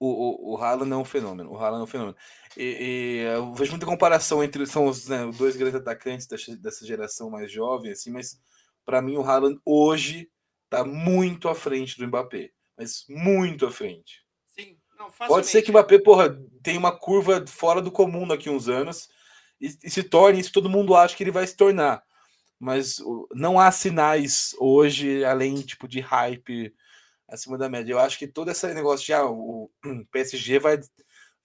[0.00, 1.52] O, o, o Haaland é um fenômeno.
[1.52, 2.16] O Haaland é um fenômeno.
[2.56, 6.84] E, e eu vejo muita comparação entre são os, né, dois grandes atacantes dessa, dessa
[6.84, 8.38] geração mais jovem, assim, mas
[8.84, 10.28] para mim o Haaland hoje
[10.68, 12.50] tá muito à frente do Mbappé.
[12.76, 14.26] Mas muito à frente.
[14.48, 18.50] Sim, não, Pode ser que o Mbappé, porra, tem uma curva fora do comum daqui
[18.50, 19.08] uns anos
[19.60, 22.04] e, e se torne isso, todo mundo acha que ele vai se tornar.
[22.58, 22.98] Mas
[23.32, 26.74] não há sinais hoje, além tipo de hype
[27.28, 27.92] acima da média.
[27.92, 29.70] Eu acho que todo esse negócio de ah, o
[30.10, 30.80] PSG vai,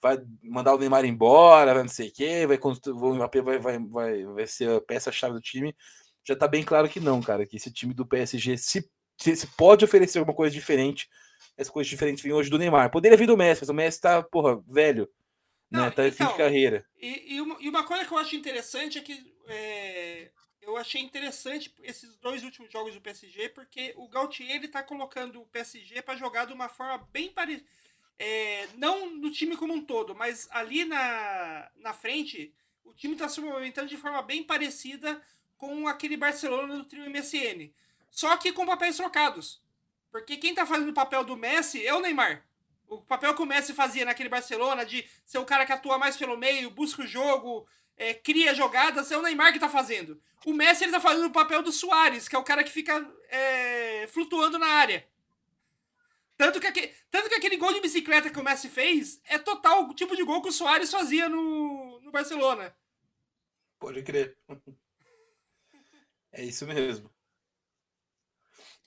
[0.02, 3.80] vai mandar o Neymar embora, vai não sei o quê, vai, o Mbappé vai, vai,
[3.80, 5.76] vai, vai ser a peça-chave do time.
[6.24, 9.48] Já tá bem claro que não, cara, que esse time do PSG se, se, se
[9.48, 11.10] pode oferecer alguma coisa diferente.
[11.58, 12.92] Essa coisa diferente vem hoje do Neymar.
[12.92, 15.10] Poderia vir do Messi, mas o Messi tá, porra, velho.
[15.70, 15.92] Não, né?
[15.92, 16.86] Tá então, fim de então, carreira.
[17.00, 20.30] E, uma, e, uma, coisa que eu acho interessante é que é,
[20.72, 25.42] eu achei interessante esses dois últimos jogos do PSG, porque o Gautier ele tá colocando
[25.42, 27.68] o PSG para jogar de uma forma bem parecida.
[28.18, 32.54] É, não no time como um todo, mas ali na, na frente,
[32.84, 35.22] o time está se movimentando de forma bem parecida
[35.58, 37.72] com aquele Barcelona do trio MSN.
[38.10, 39.62] Só que com papéis trocados.
[40.12, 42.46] Porque quem tá fazendo o papel do Messi é o Neymar.
[42.92, 46.18] O papel que o Messi fazia naquele Barcelona de ser o cara que atua mais
[46.18, 50.22] pelo meio, busca o jogo, é, cria jogadas, é o Neymar que tá fazendo.
[50.46, 52.94] O Messi ele tá fazendo o papel do Soares, que é o cara que fica
[53.30, 55.08] é, flutuando na área.
[56.36, 59.88] Tanto que, aquele, tanto que aquele gol de bicicleta que o Messi fez é total
[59.88, 62.76] o tipo de gol que o Soares fazia no, no Barcelona.
[63.80, 64.38] Pode crer.
[66.34, 67.11] É isso mesmo.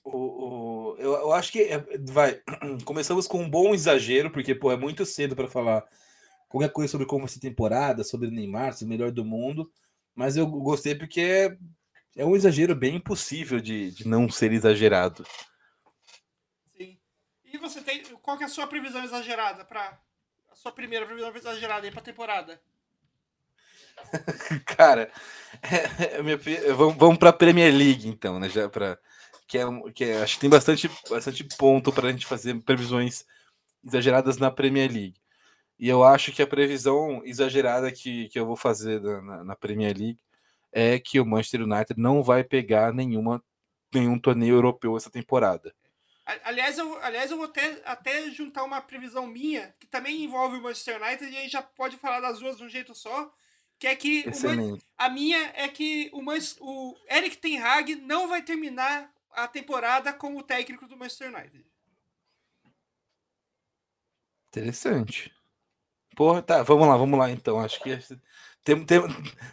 [0.05, 2.41] O, o, eu, eu acho que é, vai.
[2.85, 5.83] Começamos com um bom exagero, porque pô, é muito cedo para falar
[6.49, 9.73] qualquer coisa sobre como essa temporada, sobre Neymar, ser o melhor do mundo.
[10.15, 11.57] Mas eu gostei porque é,
[12.17, 15.27] é um exagero bem impossível de, de não ser exagerado.
[16.77, 16.99] Sim.
[17.45, 18.03] E você tem.
[18.23, 19.99] Qual é a sua previsão exagerada para
[20.51, 22.61] a sua primeira previsão exagerada aí para temporada?
[24.67, 25.11] Cara,
[25.63, 26.39] é, é minha,
[26.75, 28.49] vamos, vamos para a Premier League então, né?
[28.49, 28.99] Já para
[29.47, 33.25] que é, que é, acho que tem bastante, bastante ponto para a gente fazer previsões
[33.85, 35.21] exageradas na Premier League.
[35.79, 39.97] E eu acho que a previsão exagerada que, que eu vou fazer na, na Premier
[39.97, 40.19] League
[40.73, 43.43] é que o Manchester United não vai pegar nenhuma,
[43.93, 45.75] nenhum torneio europeu essa temporada.
[46.43, 50.63] Aliás, eu, aliás, eu vou até, até juntar uma previsão minha, que também envolve o
[50.63, 53.31] Manchester United, e a gente já pode falar das duas de um jeito só,
[53.79, 58.27] que é que Man, a minha é que o, Man, o Eric Ten Hag não
[58.27, 61.65] vai terminar a temporada como técnico do Manchester United.
[64.49, 65.35] Interessante.
[66.15, 67.59] Porra, tá, vamos lá, vamos lá então.
[67.59, 67.99] Acho que
[68.63, 69.01] tem, tem,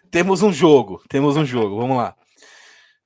[0.10, 2.16] temos um jogo, temos um jogo, vamos lá.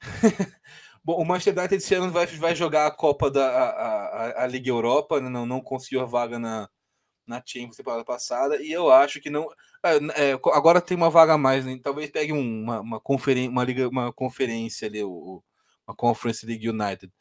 [1.04, 4.48] Bom, o Manchester United esse ano vai, vai jogar a Copa da a, a, a
[4.48, 5.30] Liga Europa, né?
[5.30, 6.70] não, não conseguiu a vaga na,
[7.26, 9.48] na Champions temporada passada, e eu acho que não.
[9.84, 11.80] É, é agora tem uma vaga a mais, né?
[11.82, 15.44] talvez pegue uma, uma, conferen uma, liga, uma conferência ali, o,
[15.88, 17.12] uma Conference League United.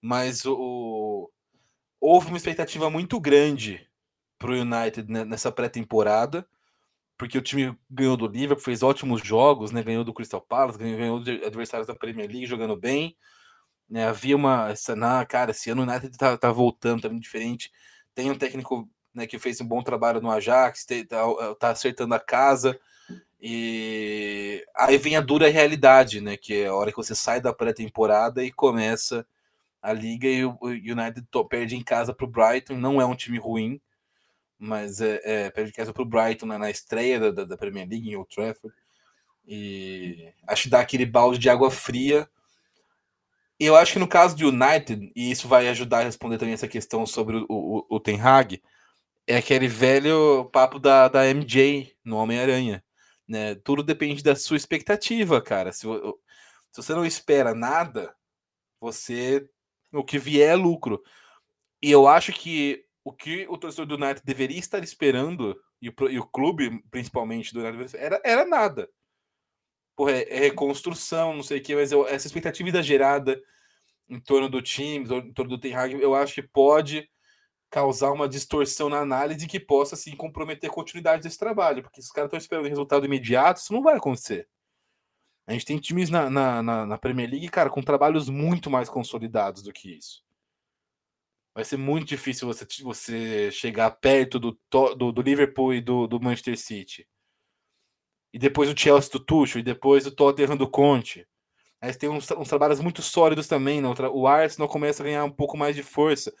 [0.00, 1.30] Mas o,
[2.00, 3.86] houve uma expectativa muito grande
[4.38, 6.46] para o United nessa pré-temporada,
[7.18, 9.82] porque o time ganhou do Liverpool, fez ótimos jogos, né?
[9.82, 13.14] ganhou do Crystal Palace, ganhou, ganhou de adversários da Premier League jogando bem.
[13.88, 14.06] Né?
[14.06, 14.70] Havia uma.
[14.70, 17.70] Essa, na, cara, esse ano o United tá, tá voltando, tá muito diferente.
[18.14, 22.20] Tem um técnico né, que fez um bom trabalho no Ajax, tá, tá acertando a
[22.20, 22.80] casa.
[23.42, 26.36] E aí vem a dura realidade, né?
[26.36, 29.26] Que é a hora que você sai da pré-temporada e começa
[29.80, 32.74] a liga e o United perde em casa para o Brighton.
[32.76, 33.80] Não é um time ruim,
[34.58, 37.88] mas é, é perde em casa para o Brighton né, na estreia da, da, Premier
[37.88, 38.76] League em Old Trafford.
[39.46, 42.28] E acho que dá aquele balde de água fria.
[43.58, 46.68] Eu acho que no caso do United, e isso vai ajudar a responder também essa
[46.68, 48.62] questão sobre o, o, o Ten Hag,
[49.26, 52.82] é aquele velho papo da, da MJ no Homem-Aranha
[53.30, 53.54] né?
[53.54, 55.72] Tudo depende da sua expectativa, cara.
[55.72, 58.12] Se, se você não espera nada,
[58.80, 59.48] você
[59.92, 61.02] o que vier é lucro.
[61.80, 65.94] E eu acho que o que o torcedor do United deveria estar esperando, e o,
[66.10, 68.90] e o clube, principalmente do United, era, era nada.
[69.96, 73.40] Porra, é, é reconstrução, não sei o que, mas eu, essa expectativa exagerada
[74.08, 77.08] em torno do time, em torno do Ten Hag, eu acho que pode
[77.70, 82.08] causar uma distorção na análise que possa assim comprometer a continuidade desse trabalho, porque se
[82.08, 84.48] os caras estão esperando resultado imediato, isso não vai acontecer.
[85.46, 88.88] A gente tem times na, na, na, na Premier League, cara, com trabalhos muito mais
[88.88, 90.22] consolidados do que isso.
[91.54, 96.20] Vai ser muito difícil você, você chegar perto do, do, do Liverpool e do, do
[96.20, 97.08] Manchester City.
[98.32, 101.26] E depois o Chelsea do Tuchel, e depois o Tottenham do Conte.
[101.80, 103.80] Aí tem uns, uns trabalhos muito sólidos também.
[103.80, 103.92] Não?
[104.12, 106.32] O Arsenal começa a ganhar um pouco mais de força.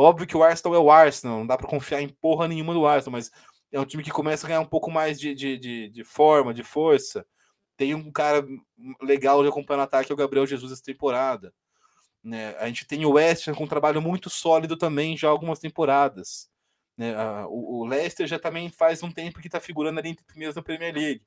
[0.00, 2.86] Óbvio que o Arsenal é o Arsenal, não dá para confiar em porra nenhuma do
[2.86, 3.32] Arsenal, mas
[3.72, 6.54] é um time que começa a ganhar um pouco mais de, de, de, de forma,
[6.54, 7.26] de força.
[7.76, 8.46] Tem um cara
[9.02, 11.52] legal de acompanhar no ataque, que é o Gabriel Jesus essa temporada.
[12.22, 12.54] Né?
[12.58, 16.48] A gente tem o West com um trabalho muito sólido também já algumas temporadas.
[16.96, 17.14] Né?
[17.46, 20.62] O, o Leicester já também faz um tempo que está figurando ali entre primeiros na
[20.62, 21.22] Premier League.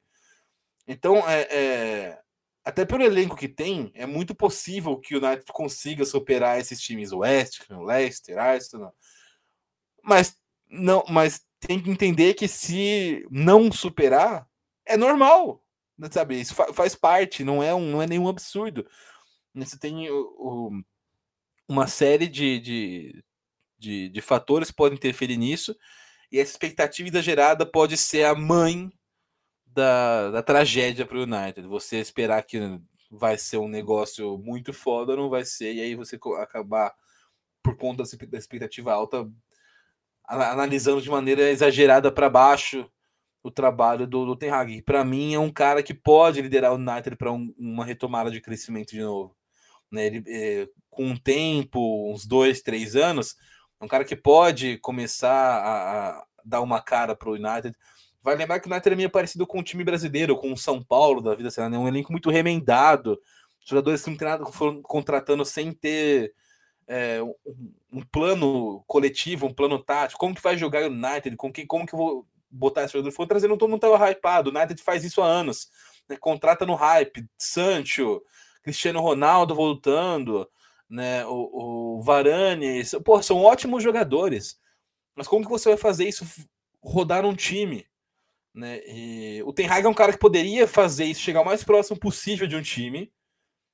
[0.87, 2.19] Então, é, é,
[2.63, 7.11] até pelo elenco que tem, é muito possível que o United consiga superar esses times
[7.11, 8.95] West, Leicester, Arsenal.
[10.03, 10.37] Mas
[10.69, 14.47] não, mas tem que entender que se não superar,
[14.85, 15.63] é normal,
[16.11, 16.39] sabe?
[16.39, 18.87] Isso faz parte, não é um, não é nenhum absurdo.
[19.53, 20.81] Você tem o, o,
[21.67, 23.23] uma série de, de,
[23.77, 25.75] de, de fatores que podem interferir nisso,
[26.31, 28.91] e essa expectativa exagerada pode ser a mãe
[29.73, 31.67] da, da tragédia para o United.
[31.67, 32.59] Você esperar que
[33.09, 36.93] vai ser um negócio muito foda, não vai ser, e aí você acabar,
[37.61, 39.29] por conta da expectativa alta,
[40.25, 42.89] analisando de maneira exagerada para baixo
[43.43, 44.81] o trabalho do, do Ten Hag.
[44.83, 48.39] Para mim, é um cara que pode liderar o United para um, uma retomada de
[48.39, 49.35] crescimento de novo.
[49.91, 50.05] Né?
[50.05, 53.35] Ele, é, com um tempo, uns dois, três anos,
[53.79, 57.75] é um cara que pode começar a, a dar uma cara para o United.
[58.23, 60.81] Vai lembrar que o United é meio parecido com o time brasileiro, com o São
[60.81, 61.77] Paulo da vida, sei lá, né?
[61.77, 63.19] um elenco muito remendado,
[63.65, 64.17] jogadores que
[64.51, 66.33] foram contratando sem ter
[66.87, 67.33] é, um,
[67.93, 70.19] um, plano coletivo, um plano tático.
[70.19, 71.35] Como que vai jogar o United?
[71.35, 73.11] Com que, como que eu vou botar esse jogador?
[73.11, 74.49] Foi trazendo, todo mundo estava hypado.
[74.49, 75.69] O United faz isso há anos.
[76.09, 76.17] Né?
[76.17, 77.25] Contrata no hype.
[77.37, 78.21] Sancho,
[78.61, 80.49] Cristiano Ronaldo voltando,
[80.89, 81.25] né?
[81.25, 82.83] O, o Varane.
[83.03, 84.59] Pô, são ótimos jogadores.
[85.15, 86.25] Mas como que você vai fazer isso
[86.81, 87.85] rodar um time?
[88.53, 88.81] Né?
[88.85, 91.99] E o Ten Hag é um cara que poderia fazer isso, chegar o mais próximo
[91.99, 93.11] possível de um time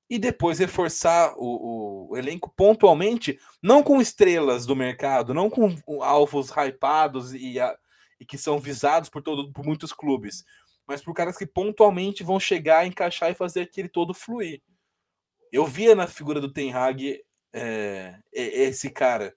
[0.10, 6.50] e depois reforçar o, o, elenco pontualmente, não com estrelas do mercado, não com alvos
[6.50, 7.78] hypados e, a,
[8.20, 10.46] e que são visados por, todo, por muitos clubes,
[10.88, 14.62] mas por caras que pontualmente vão chegar, encaixar e fazer aquele todo fluir.
[15.52, 17.22] Eu via na figura do Ten Hag
[17.54, 19.36] é, esse cara,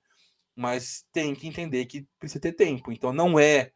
[0.54, 2.92] mas tem que entender que precisa ter tempo.
[2.92, 3.72] Então não é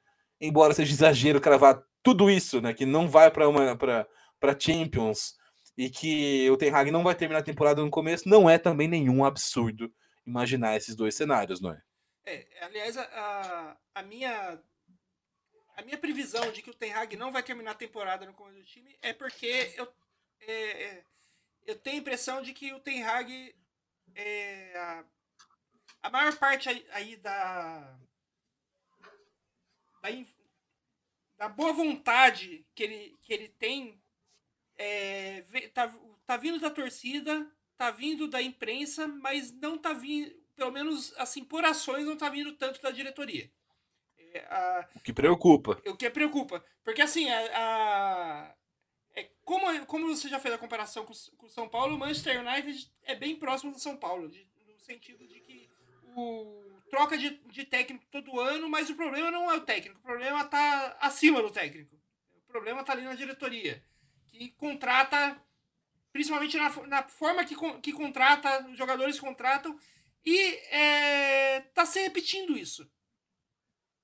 [0.46, 5.37] embora seja exagero cravar tudo isso, né, que não vai para uma para Champions
[5.76, 8.87] e que o Ten Hag não vai terminar a temporada no começo, não é também
[8.87, 9.92] nenhum absurdo
[10.26, 11.83] imaginar esses dois cenários, não é?
[12.26, 14.61] É, aliás, a, a minha
[15.76, 18.59] a minha previsão de que o Ten Hag não vai terminar a temporada no começo
[18.59, 19.92] do time é porque eu
[20.40, 21.04] é, é
[21.66, 23.54] eu tenho a impressão de que o Ten Hag
[24.14, 25.04] é, a,
[26.02, 27.98] a maior parte aí, aí da
[30.02, 30.11] da,
[31.37, 34.01] da boa vontade que ele, que ele tem,
[34.77, 35.42] é,
[35.73, 35.92] tá,
[36.27, 41.44] tá vindo da torcida, tá vindo da imprensa, mas não tá vindo, pelo menos assim,
[41.44, 43.51] por ações, não tá vindo tanto da diretoria.
[44.18, 45.81] É, a, o que preocupa.
[45.87, 46.64] O que preocupa.
[46.83, 48.55] Porque assim, a, a
[49.14, 52.40] é, como, como você já fez a comparação com, com o São Paulo, o Manchester
[52.40, 55.70] United é bem próximo do São Paulo, de, no sentido de que
[56.16, 60.03] o troca de, de técnico todo ano, mas o problema não é o técnico, o
[60.03, 61.94] problema está acima do técnico.
[62.37, 63.85] O problema está ali na diretoria,
[64.29, 65.40] que contrata,
[66.12, 69.79] principalmente na, na forma que, que contrata, os jogadores contratam,
[70.25, 70.38] e
[70.70, 72.88] é, tá se repetindo isso.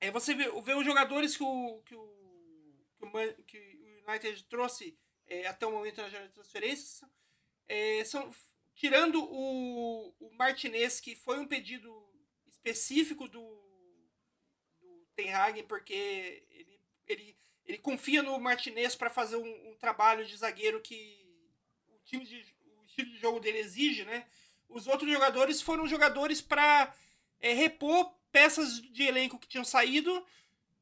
[0.01, 4.45] É, você vê, vê os jogadores que o, que o, que o, que o United
[4.45, 7.05] trouxe é, até o momento na transferências,
[7.69, 8.35] é, são,
[8.75, 12.10] tirando o, o Martinez, que foi um pedido
[12.61, 13.41] específico do,
[14.81, 20.25] do Ten Hag, porque ele, ele, ele confia no Martinez para fazer um, um, trabalho
[20.27, 21.27] de zagueiro que
[21.89, 22.45] o, time de,
[22.79, 24.27] o estilo de jogo dele exige, né?
[24.69, 26.95] Os outros jogadores foram jogadores para
[27.41, 30.25] é, repor peças de elenco que tinham saído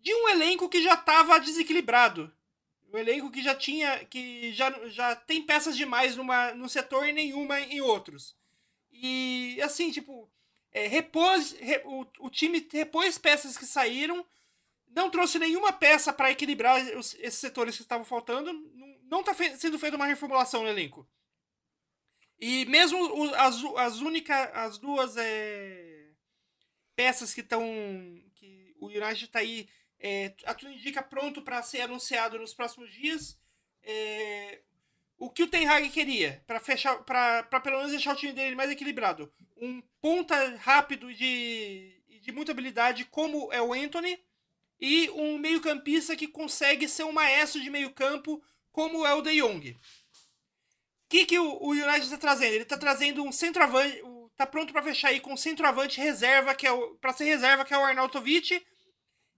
[0.01, 2.33] de um elenco que já estava desequilibrado.
[2.93, 4.05] Um elenco que já tinha.
[4.05, 8.37] que já, já tem peças demais numa, num setor e nenhuma em outros.
[8.91, 10.31] E assim, tipo,
[10.73, 14.27] é, repôs, re, o, o time repôs peças que saíram,
[14.89, 18.53] não trouxe nenhuma peça para equilibrar os, esses setores que estavam faltando,
[19.05, 21.09] não está fe sendo feita uma reformulação no elenco.
[22.39, 26.13] E mesmo o, as, as únicas, as duas é,
[26.95, 27.63] peças que estão.
[28.35, 32.93] que o United está aí, é, a tudo indica pronto para ser anunciado nos próximos
[32.93, 33.37] dias.
[33.83, 34.63] É,
[35.19, 38.55] o que o Ten Hag queria para fechar, para pelo menos deixar o time dele
[38.55, 41.99] mais equilibrado, um ponta rápido de
[42.29, 44.19] de muita habilidade como é o Anthony
[44.79, 49.71] e um meio-campista que consegue ser um maestro de meio-campo como é o De Jong.
[49.71, 49.79] O
[51.09, 52.53] que, que o, United está trazendo?
[52.53, 56.67] Ele está trazendo um centroavante, está pronto para fechar aí com um centroavante reserva, que
[56.67, 58.63] é para ser reserva, que é o Arnautovic,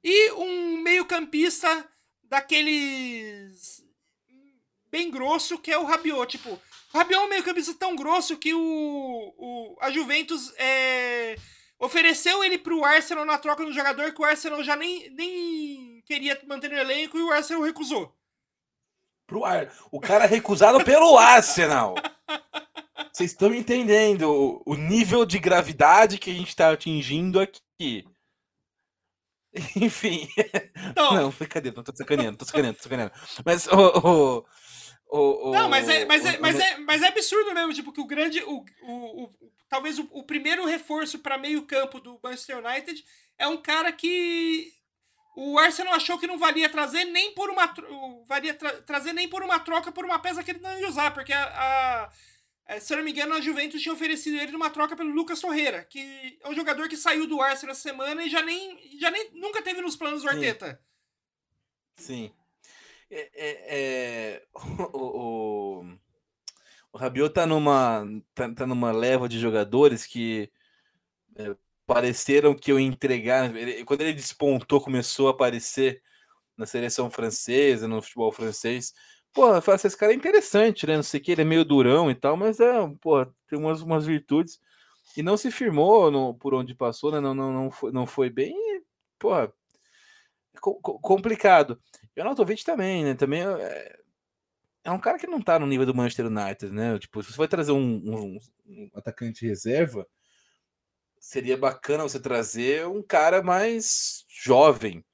[0.03, 1.89] e um meio-campista
[2.25, 3.85] daqueles
[4.91, 6.39] bem grosso, que é o Rabiot.
[6.39, 6.51] Tipo,
[6.93, 8.61] o Rabiot é um meio-campista tão grosso que o,
[9.39, 11.37] o, a Juventus é,
[11.79, 16.41] ofereceu ele pro Arsenal na troca do jogador que o Arsenal já nem, nem queria
[16.47, 18.15] manter no elenco e o Arsenal recusou.
[19.27, 19.73] Pro Ar...
[19.93, 21.95] O cara recusado pelo Arsenal.
[23.13, 28.05] Vocês estão entendendo o nível de gravidade que a gente está atingindo aqui.
[29.77, 30.29] Enfim.
[30.97, 33.13] Não, não brincadeira, não tô sacaneando, tô sacaneando, tô sacaneando.
[33.45, 34.45] Mas o,
[35.11, 38.01] o, o, não, mas é, mas, é, mas, é, mas é absurdo mesmo, tipo, que
[38.01, 38.43] o grande.
[38.45, 43.05] O, o, o talvez o, o primeiro reforço para meio-campo do Manchester United
[43.37, 44.73] é um cara que
[45.37, 47.75] o Arsenal achou que não valia trazer nem por uma
[48.27, 51.13] valia tra, trazer nem por uma troca por uma peça que ele não ia usar,
[51.13, 52.13] porque a, a,
[52.75, 55.41] a, se eu não me engano a Juventus tinha oferecido ele numa troca pelo Lucas
[55.41, 59.11] Torreira, que é um jogador que saiu do Arsenal essa semana e já nem já
[59.11, 60.81] nem nunca teve nos planos do Arteta.
[61.97, 62.33] Sim.
[63.11, 64.43] É, é, é
[64.95, 65.99] o, o,
[66.93, 68.05] o Rabiot tá numa,
[68.35, 70.51] tá, tá, numa leva de jogadores que
[71.37, 71.57] é,
[71.87, 73.55] pareceram que eu entregar.
[73.55, 76.03] Ele, quando ele despontou, começou a aparecer
[76.57, 78.95] na seleção francesa, no futebol francês.
[79.33, 80.97] Pô, eu falo assim, esse cara é interessante, né?
[80.97, 83.81] Não sei o que, ele é meio durão e tal, mas é, pô, tem umas,
[83.81, 84.61] umas virtudes.
[85.17, 87.21] E não se firmou no, por onde passou, né?
[87.21, 88.55] Não, não, não, foi, não foi bem.
[89.19, 89.31] Pô,
[91.01, 91.81] complicado.
[92.17, 93.15] E o Arnautovic também, né?
[93.15, 93.97] Também é,
[94.85, 96.99] é, um cara que não tá no nível do Manchester United, né?
[96.99, 100.07] Tipo, se você vai trazer um, um, um atacante reserva,
[101.19, 105.05] seria bacana você trazer um cara mais jovem,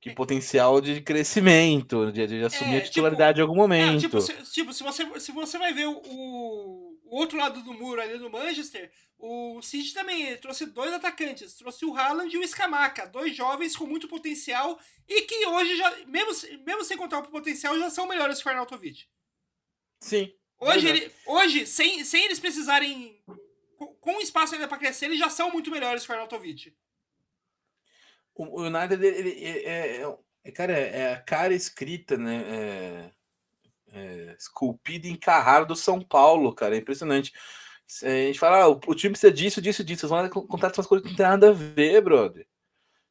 [0.00, 0.14] que é.
[0.14, 3.98] potencial de crescimento, de, de assumir é, a tipo, titularidade tipo, em algum momento.
[3.98, 7.74] É, tipo, se, tipo, se, você, se você vai ver o, o, outro lado do
[7.74, 12.48] muro ali no Manchester, o City também trouxe dois atacantes, trouxe o Haaland e o
[12.48, 17.28] Scamaca, dois jovens com muito potencial e que hoje, já, mesmo, mesmo sem contar o
[17.28, 19.06] potencial, já são melhores que o Arnautovic.
[20.00, 20.34] Sim.
[20.58, 23.22] Hoje, ele, hoje sem, sem eles precisarem,
[23.76, 26.74] com, com espaço ainda para crescer, eles já são muito melhores que o Arnautovic.
[28.34, 32.42] O United, ele, ele, é, é, é, cara, é a cara escrita, né?
[32.48, 33.12] É,
[33.92, 36.74] é, esculpida em Carraro do São Paulo, cara.
[36.74, 37.32] É impressionante.
[38.02, 40.08] A gente fala, ah, o, o, time precisa disso, disso, disso.
[40.08, 42.46] Vocês vão contar essas coisas que não tem nada a ver, brother.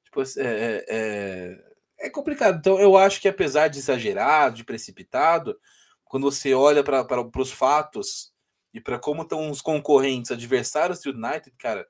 [0.06, 2.58] Tipo, é, é, é, é complicado.
[2.58, 5.58] Então, eu acho que apesar de exagerado, de precipitado,
[6.04, 8.34] quando você olha para os fatos
[8.74, 11.88] e para como estão os concorrentes, adversários do United, cara,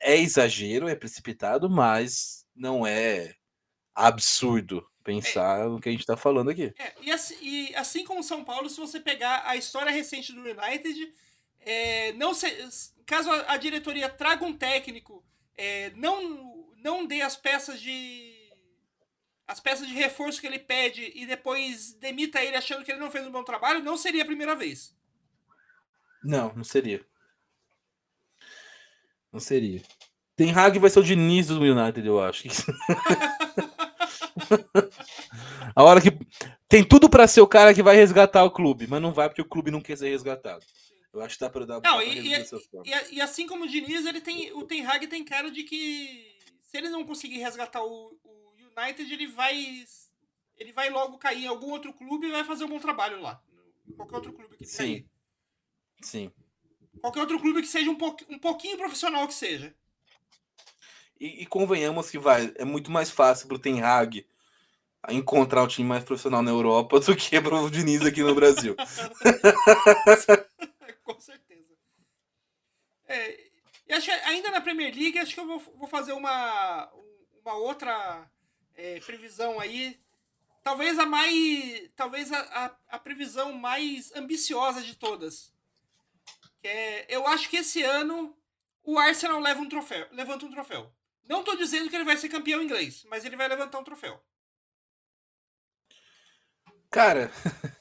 [0.00, 3.34] é exagero, é precipitado, mas não é
[3.94, 6.74] absurdo pensar é, no que a gente está falando aqui.
[6.76, 10.40] É, e, assim, e, assim, como São Paulo, se você pegar a história recente do
[10.40, 11.14] United,
[11.60, 12.48] é, não se,
[13.06, 15.24] caso a, a, diretoria traga um técnico,
[15.56, 18.34] é, não, não dê as peças de
[19.46, 23.12] as peças de reforço que ele pede e depois demita ele achando que ele não
[23.12, 24.92] fez um bom trabalho, não seria a primeira vez.
[26.24, 27.06] Não, não seria.
[29.32, 29.82] Não seria.
[30.34, 32.48] Tem Hag vai ser o Diniz do United, eu acho.
[35.74, 36.10] a hora que
[36.68, 39.42] tem tudo para ser o cara que vai resgatar o clube, mas não vai porque
[39.42, 40.64] o clube não quer ser resgatado.
[41.12, 41.80] Eu acho que dá para dar.
[41.80, 45.24] Não, e, e, e, e, assim como o Diniz, ele tem, o Ten Hag tem
[45.24, 49.84] cara de que se ele não conseguir resgatar o, o United, ele vai
[50.58, 53.40] ele vai logo cair em algum outro clube e vai fazer um bom trabalho lá.
[53.96, 54.76] Qualquer outro clube que Sim.
[54.76, 55.06] Cair.
[56.02, 56.32] Sim.
[57.00, 59.74] Qualquer outro clube que seja um, po um pouquinho profissional que seja.
[61.18, 64.26] E, e, convenhamos que vai, é muito mais fácil pro Ten Hag
[65.10, 68.76] encontrar um time mais profissional na Europa do que pro Diniz aqui no Brasil.
[71.04, 71.76] Com certeza.
[73.08, 73.46] É,
[74.24, 76.90] ainda na Premier League, acho que eu vou, vou fazer uma,
[77.44, 78.28] uma outra
[78.74, 79.98] é, previsão aí.
[80.62, 81.90] Talvez a mais.
[81.94, 85.54] Talvez a, a, a previsão mais ambiciosa de todas
[86.66, 88.36] é, eu acho que esse ano
[88.82, 90.92] o Arsenal leva um troféu, levanta um troféu.
[91.28, 94.20] Não estou dizendo que ele vai ser campeão inglês, mas ele vai levantar um troféu.
[96.90, 97.30] Cara,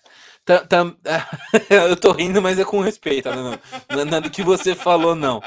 [0.45, 0.83] Tá, tá,
[1.89, 3.27] eu tô rindo, mas é com respeito.
[3.31, 5.41] Não, não, não é nada que você falou, não.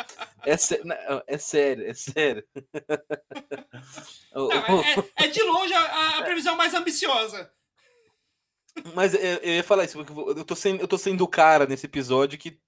[0.45, 0.83] É, sé,
[1.29, 2.45] é sério, é sério.
[4.35, 7.51] Não, é, é, de longe a, a, previsão mais ambiciosa.
[8.95, 11.67] Mas eu, eu ia falar isso, porque eu tô sendo, eu tô sendo o cara
[11.67, 12.59] nesse episódio que,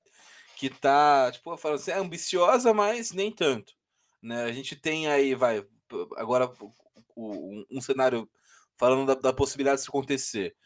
[0.57, 3.73] que tá, tipo, falando assim, é ambiciosa, mas nem tanto.
[4.21, 4.45] Né?
[4.45, 5.65] A gente tem aí, vai,
[6.17, 6.51] agora
[7.17, 8.29] um, um cenário
[8.77, 10.57] falando da, da possibilidade disso acontecer.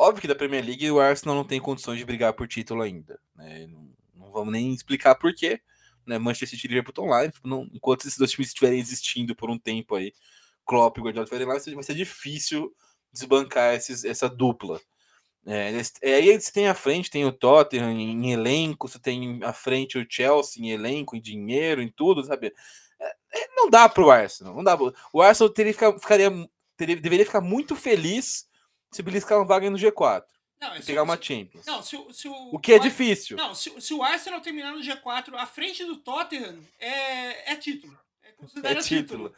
[0.00, 3.18] Óbvio que da Premier League o Arsenal não tem condições de brigar por título ainda.
[3.34, 3.66] Né?
[3.66, 5.60] Não, não, vamos nem explicar por quê.
[6.06, 6.16] Né?
[6.18, 7.28] Manchester City e Liverpool estão lá.
[7.42, 10.12] Não, enquanto esses dois times estiverem existindo por um tempo aí,
[10.64, 12.72] Klopp e Guardiola estiverem lá, vai ser difícil
[13.12, 14.80] desbancar esses, essa dupla.
[15.44, 15.72] É,
[16.02, 19.52] é, aí eles têm à frente, tem o Tottenham em, em, elenco, você tem à
[19.52, 22.52] frente o Chelsea em elenco, em dinheiro, em tudo, sabe?
[23.00, 24.78] É, é não dá para o Arsenal, não dá.
[25.12, 26.30] O Arsenal teria, ficaria,
[26.76, 28.47] teria, deveria ficar muito feliz
[28.90, 30.24] se beliscar uma vaga no G4.
[30.60, 31.64] Não, pegar uma Champions.
[31.64, 33.36] Não, se, se o, o que é difícil.
[33.36, 37.96] Não, se, se, o Arsenal terminar no G4 à frente do Tottenham, é, é título.
[38.22, 39.32] É considerado é título.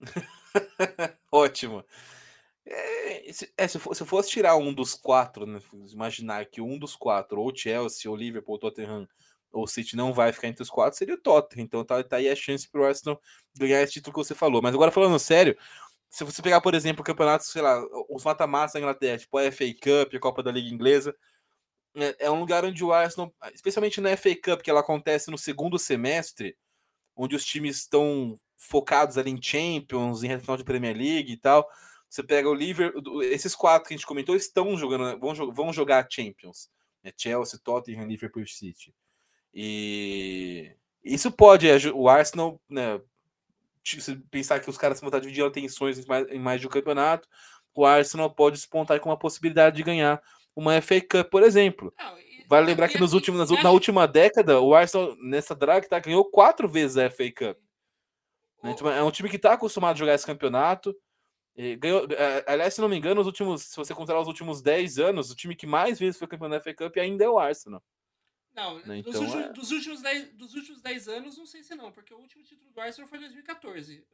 [0.00, 1.18] título.
[1.30, 1.84] Ótimo.
[2.64, 5.60] É, se, é, se, for, se eu fosse tirar um dos quatro, né,
[5.90, 9.06] imaginar que um dos quatro, ou Chelsea, ou Liverpool, ou Tottenham,
[9.52, 11.64] ou City não vai ficar entre os quatro, seria o Tottenham.
[11.64, 13.20] Então tá, tá aí a chance pro Arsenal
[13.58, 14.62] ganhar esse título que você falou.
[14.62, 15.56] Mas agora falando sério,
[16.10, 19.52] se você pegar, por exemplo, o campeonato, sei lá, os mata-matas da Inglaterra, tipo a
[19.52, 21.14] FA Cup, a Copa da Liga Inglesa,
[21.94, 25.38] é, é um lugar onde o Arsenal, especialmente na FA Cup, que ela acontece no
[25.38, 26.56] segundo semestre,
[27.16, 31.68] onde os times estão focados ali em Champions, em final de Premier League e tal.
[32.08, 36.08] Você pega o Liverpool, esses quatro que a gente comentou estão jogando, vão, vão jogar
[36.10, 36.70] Champions.
[37.02, 37.12] Né?
[37.16, 38.94] Chelsea, Tottenham, Liverpool City.
[39.52, 40.72] E
[41.04, 43.00] isso pode, o Arsenal, né,
[43.88, 46.70] se pensar que os caras vão estar dividindo atenções em mais, em mais de um
[46.70, 47.28] campeonato,
[47.74, 50.20] o Arsenal pode despontar com uma possibilidade de ganhar
[50.54, 51.94] uma FA Cup, por exemplo.
[52.48, 56.68] Vale lembrar que nos últimos, na última década, o Arsenal, nessa drag, tá, ganhou quatro
[56.68, 57.58] vezes a FA Cup.
[58.62, 60.94] Né, então, é um time que está acostumado a jogar esse campeonato.
[61.78, 64.98] Ganhou, é, aliás, se não me engano, os últimos, se você considerar os últimos 10
[64.98, 67.82] anos, o time que mais vezes foi campeão da FA Cup ainda é o Arsenal.
[68.58, 68.98] Não, né?
[68.98, 69.52] então, dos, últimos, é...
[69.52, 72.68] dos, últimos dez, dos últimos 10 anos, não sei se não, porque o último título
[72.72, 74.04] do Arsenal foi em 2014.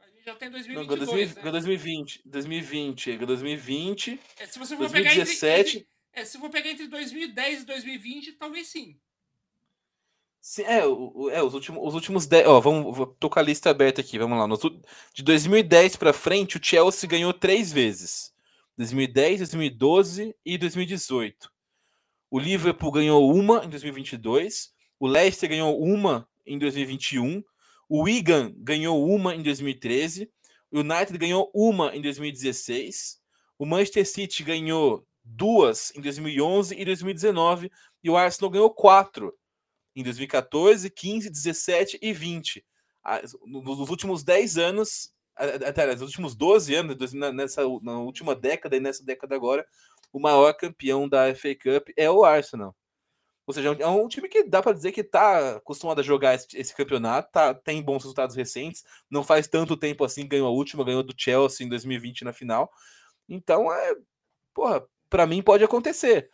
[0.00, 1.50] a gente já tem 2022, não, 2020, né?
[1.50, 5.40] 2020, 2020, 2020, é, se você for 2017...
[5.40, 8.96] Pegar entre, é, se for pegar entre 2010 e 2020, talvez sim.
[10.40, 12.46] Sim, é, o, é os, últimos, os últimos 10.
[12.46, 14.46] Ó, vamos, vou tocar a lista aberta aqui, vamos lá.
[14.46, 14.56] No,
[15.12, 18.32] de 2010 para frente, o Chelsea ganhou três vezes:
[18.76, 21.57] 2010, 2012 e 2018.
[22.30, 24.72] O Liverpool ganhou uma em 2022.
[25.00, 27.42] O Leicester ganhou uma em 2021.
[27.88, 30.30] O Wigan ganhou uma em 2013.
[30.70, 33.18] O United ganhou uma em 2016.
[33.58, 37.70] O Manchester City ganhou duas em 2011 e 2019.
[38.04, 39.34] E o Arsenal ganhou quatro
[39.96, 42.64] em 2014, 15, 17 e 20.
[43.46, 49.04] Nos últimos 10 anos, até nos últimos 12 anos, nessa, na última década e nessa
[49.04, 49.66] década agora,
[50.12, 52.74] o maior campeão da FA Cup é o Arsenal.
[53.46, 56.34] Ou seja, é um é time que dá para dizer que está acostumado a jogar
[56.34, 60.50] esse, esse, campeonato, tá, tem bons resultados recentes, não faz tanto tempo assim, ganhou a
[60.50, 62.70] última, ganhou do Chelsea em 2020 na final.
[63.26, 63.96] Então, é,
[64.52, 66.30] porra, para mim pode acontecer.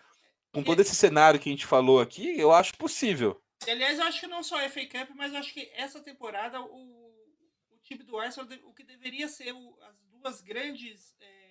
[0.53, 3.41] Com todo esse cenário que a gente falou aqui, eu acho possível.
[3.67, 6.61] Aliás, eu acho que não só a FA Cup, mas eu acho que essa temporada
[6.61, 7.15] o,
[7.71, 11.44] o time do Arsenal, o que deveria ser o, as duas grandes é,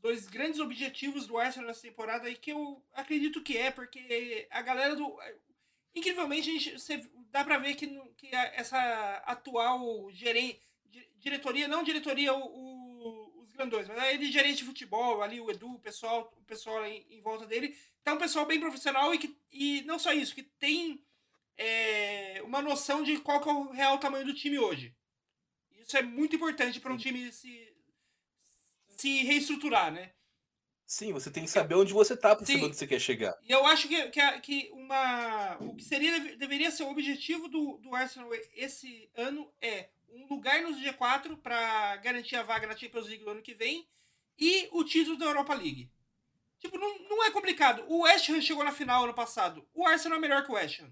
[0.00, 4.62] dois grandes objetivos do Arsenal nessa temporada aí que eu acredito que é, porque a
[4.62, 5.18] galera do.
[5.94, 7.86] Incrivelmente, a gente, você, dá pra ver que,
[8.16, 10.60] que essa atual gerente,
[11.18, 15.74] diretoria, não diretoria o, o, os grandões, mas ele gerente de futebol, ali o Edu,
[15.74, 19.36] o pessoal, o pessoal em, em volta dele, tá um pessoal bem profissional e, que,
[19.50, 21.04] e não só isso, que tem
[21.56, 24.94] é, uma noção de qual é o real tamanho do time hoje.
[25.72, 27.69] Isso é muito importante para um time se,
[29.00, 30.12] se reestruturar, né?
[30.86, 33.38] Sim, você tem que saber onde você está para saber onde você quer chegar.
[33.42, 37.78] E eu acho que, que, que uma, o que seria, deveria ser o objetivo do,
[37.78, 43.06] do Arsenal esse ano é um lugar no G4 para garantir a vaga na Champions
[43.06, 43.88] League no ano que vem
[44.36, 45.90] e o título da Europa League.
[46.58, 47.84] Tipo, não, não é complicado.
[47.86, 49.66] O West Ham chegou na final ano passado.
[49.72, 50.90] O Arsenal é melhor que o West Ham.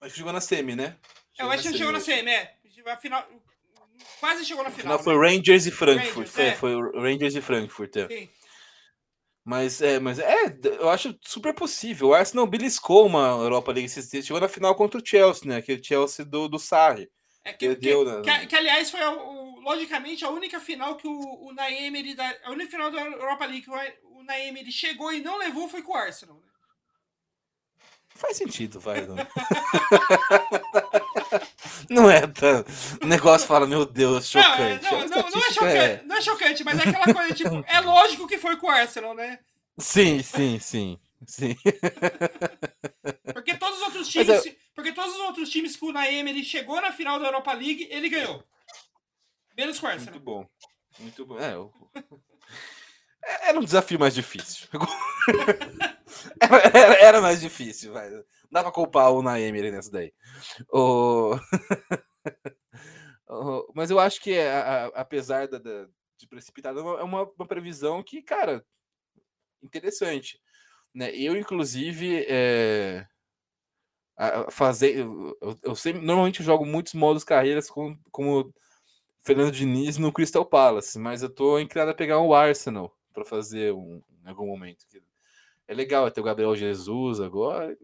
[0.00, 0.96] Mas chegou na semi, né?
[1.32, 2.56] Chegou é, o West Ham chegou na semi, é.
[2.86, 3.28] A final,
[4.20, 4.96] quase chegou na final.
[4.96, 5.28] Não, foi né?
[5.28, 6.28] Rangers e Frankfurt.
[6.28, 6.80] Rangers, foi, é.
[6.80, 7.96] foi Rangers e Frankfurt.
[7.96, 8.08] É.
[8.08, 8.28] Sim.
[9.44, 12.08] Mas é, mas é, eu acho super possível.
[12.08, 13.88] O Arsenal beliscou uma Europa League.
[13.88, 15.58] Chegou na final contra o Chelsea, né?
[15.58, 17.08] Aquele Chelsea do, do Sarri.
[17.44, 18.22] É que, que, deu, né?
[18.22, 22.50] que, que, aliás, foi o, logicamente, a única final que o, o Naemery, da, a
[22.50, 25.92] única final da Europa League que o, o Naemery chegou e não levou foi com
[25.92, 26.36] o Arsenal.
[26.38, 26.45] Né?
[28.16, 29.06] Faz sentido, vai.
[29.06, 29.16] Não,
[31.90, 32.64] não é tão.
[33.02, 34.84] O negócio fala, meu Deus, chocante.
[34.84, 36.02] Não, não, não, não é chocante, é...
[36.04, 39.14] não é chocante, mas é aquela coisa, tipo, é lógico que foi com o Arsenal,
[39.14, 39.38] né?
[39.78, 40.98] Sim, sim, sim.
[41.26, 41.56] Sim.
[43.32, 44.56] Porque todos os outros times, eu...
[44.74, 47.88] porque todos os outros times que o Naem ele chegou na final da Europa League,
[47.90, 48.44] ele ganhou.
[49.56, 50.14] Menos com o Arsenal.
[50.14, 50.48] Muito bom.
[50.98, 51.38] Muito bom.
[51.38, 51.72] É, eu...
[53.42, 54.68] Era um desafio mais difícil.
[56.40, 58.10] Era, era, mais difícil, vai.
[58.10, 60.12] Não dá pra culpar o Naemery nessa daí.
[63.28, 63.72] O...
[63.74, 68.00] Mas eu acho que, é, a, apesar da, da, de precipitado, é uma, uma, previsão
[68.02, 68.64] que, cara,
[69.62, 70.40] interessante.
[70.94, 71.14] Né?
[71.14, 73.06] Eu, inclusive, é...
[74.50, 74.98] fazer.
[74.98, 78.54] Eu, eu, sempre, normalmente jogo muitos modos carreiras com, como
[79.20, 83.72] Fernando Diniz no Crystal Palace, mas eu tô inclinado a pegar o Arsenal para fazer
[83.72, 84.86] um, em algum momento.
[85.68, 87.76] É legal ter o Gabriel Jesus agora.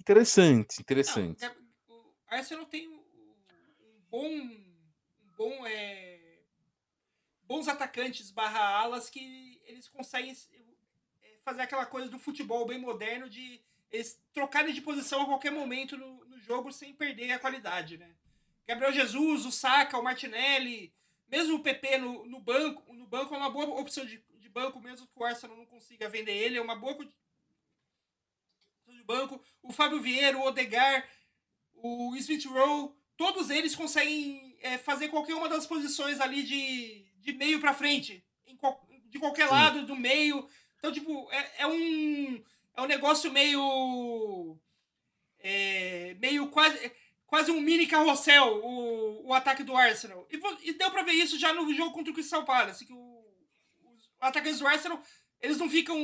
[0.00, 1.42] Interessante, interessante.
[1.42, 3.02] Não, o Arsenal tem um
[4.08, 6.38] bom, um bom é,
[7.42, 10.32] bons atacantes barra alas que eles conseguem
[11.22, 13.60] é, fazer aquela coisa do futebol bem moderno de
[13.90, 18.14] eles trocarem de posição a qualquer momento no, no jogo sem perder a qualidade, né?
[18.66, 20.92] Gabriel Jesus, o Saka, o Martinelli,
[21.26, 24.22] mesmo o PP no, no banco, no banco é uma boa opção de
[24.58, 26.96] banco, mesmo que o Arsenal não consiga vender ele, é uma boa
[28.86, 29.40] de banco.
[29.62, 31.08] O Fábio Vieira, o Odegar,
[31.74, 37.32] o Smith Rowe, todos eles conseguem é, fazer qualquer uma das posições ali de, de
[37.32, 38.24] meio para frente,
[38.58, 39.54] qual, de qualquer Sim.
[39.54, 40.48] lado do meio.
[40.78, 42.42] Então, tipo, é, é, um,
[42.76, 44.58] é um negócio meio.
[45.40, 46.92] É, meio quase
[47.28, 50.26] quase um mini carrossel o, o ataque do Arsenal.
[50.30, 53.17] E, e deu pra ver isso já no jogo contra o Crystal Palace, que o,
[54.20, 55.02] atacantes do Arsenal,
[55.40, 55.96] eles não ficam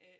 [0.00, 0.18] é,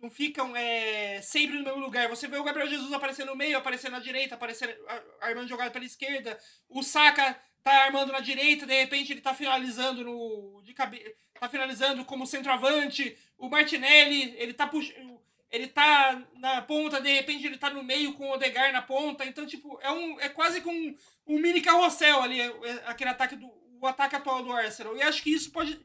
[0.00, 2.08] não ficam é, sempre no mesmo lugar.
[2.08, 4.74] Você vê o Gabriel Jesus aparecendo no meio, aparecendo na direita, aparecendo,
[5.20, 6.38] armando jogada pela esquerda.
[6.68, 11.48] O Saka tá armando na direita, de repente ele tá finalizando no de cabeça, tá
[11.48, 13.16] finalizando como centroavante.
[13.36, 15.18] O Martinelli, ele tá puxando
[15.50, 19.24] ele tá na ponta, de repente ele tá no meio com o Odegar na ponta.
[19.24, 20.94] Então, tipo, é, um, é quase que um,
[21.26, 23.50] um mini carrossel ali, é, é aquele ataque do
[23.80, 24.96] o ataque atual do Arsenal.
[24.96, 25.80] E acho que isso pode,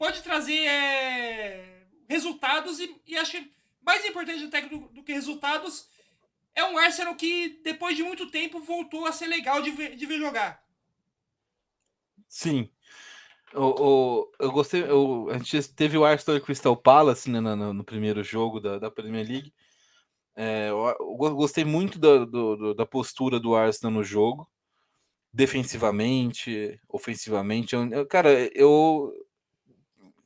[0.00, 3.36] pode trazer é, resultados e, e acho
[3.82, 5.90] mais importante até do, do que resultados
[6.54, 10.06] é um Arsenal que, depois de muito tempo, voltou a ser legal de ver, de
[10.06, 10.64] ver jogar.
[12.26, 12.70] Sim,
[13.52, 14.82] o, o, eu gostei.
[14.84, 18.78] Eu, a gente teve o Arsenal e Crystal Palace né, no, no, primeiro jogo da,
[18.78, 19.52] da Premier League.
[20.34, 24.50] É, eu, eu, gostei muito da, do, da postura do Arsenal no jogo,
[25.30, 27.74] defensivamente, ofensivamente.
[27.74, 29.12] Eu, cara, eu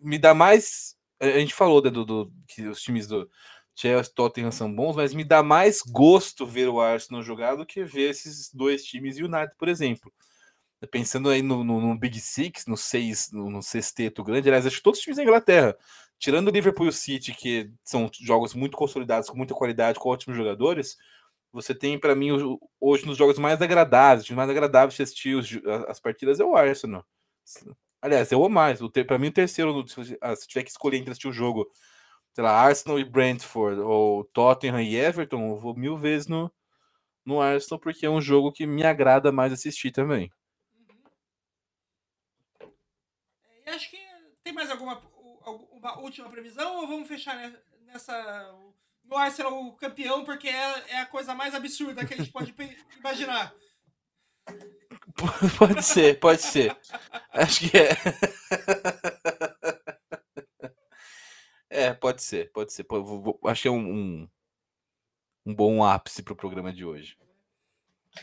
[0.05, 0.97] me dá mais.
[1.21, 3.29] A gente falou né, do, do, que os times do
[3.75, 7.67] Chelsea e Tottenham são bons, mas me dá mais gosto ver o Arsenal jogar do
[7.67, 10.13] que ver esses dois times e o United, por exemplo
[10.87, 14.77] pensando aí no, no, no, Big Six, no seis, no, no sexteto grande, aliás, acho
[14.77, 15.77] que todos os times da Inglaterra,
[16.19, 20.09] tirando o Liverpool e o City, que são jogos muito consolidados, com muita qualidade, com
[20.09, 20.97] ótimos jogadores,
[21.53, 22.31] você tem, para mim,
[22.81, 25.49] hoje, nos jogos mais agradáveis, mais agradáveis de assistir os,
[25.89, 27.05] as partidas é o Arsenal.
[28.05, 28.81] Aliás, eu amo mais.
[29.07, 29.83] Para mim, o terceiro,
[30.21, 31.73] ah, se tiver que escolher entre assistir o jogo,
[32.35, 36.53] sei lá, Arsenal e Brentford, ou Tottenham e Everton, eu vou mil vezes no,
[37.25, 40.31] no Arsenal, porque é um jogo que me agrada mais assistir também.
[43.65, 43.99] E acho que
[44.43, 45.01] tem mais alguma
[45.73, 47.37] uma última previsão ou vamos fechar
[47.87, 48.55] nessa
[49.03, 52.55] no Arsenal campeão porque é, é a coisa mais absurda que a gente pode
[52.99, 53.55] imaginar.
[55.59, 56.77] Pode ser, pode ser.
[57.31, 57.91] Acho que é.
[61.75, 62.87] É, pode ser, pode ser.
[63.47, 64.29] Acho que é um, um,
[65.45, 67.19] um bom ápice para o programa de hoje.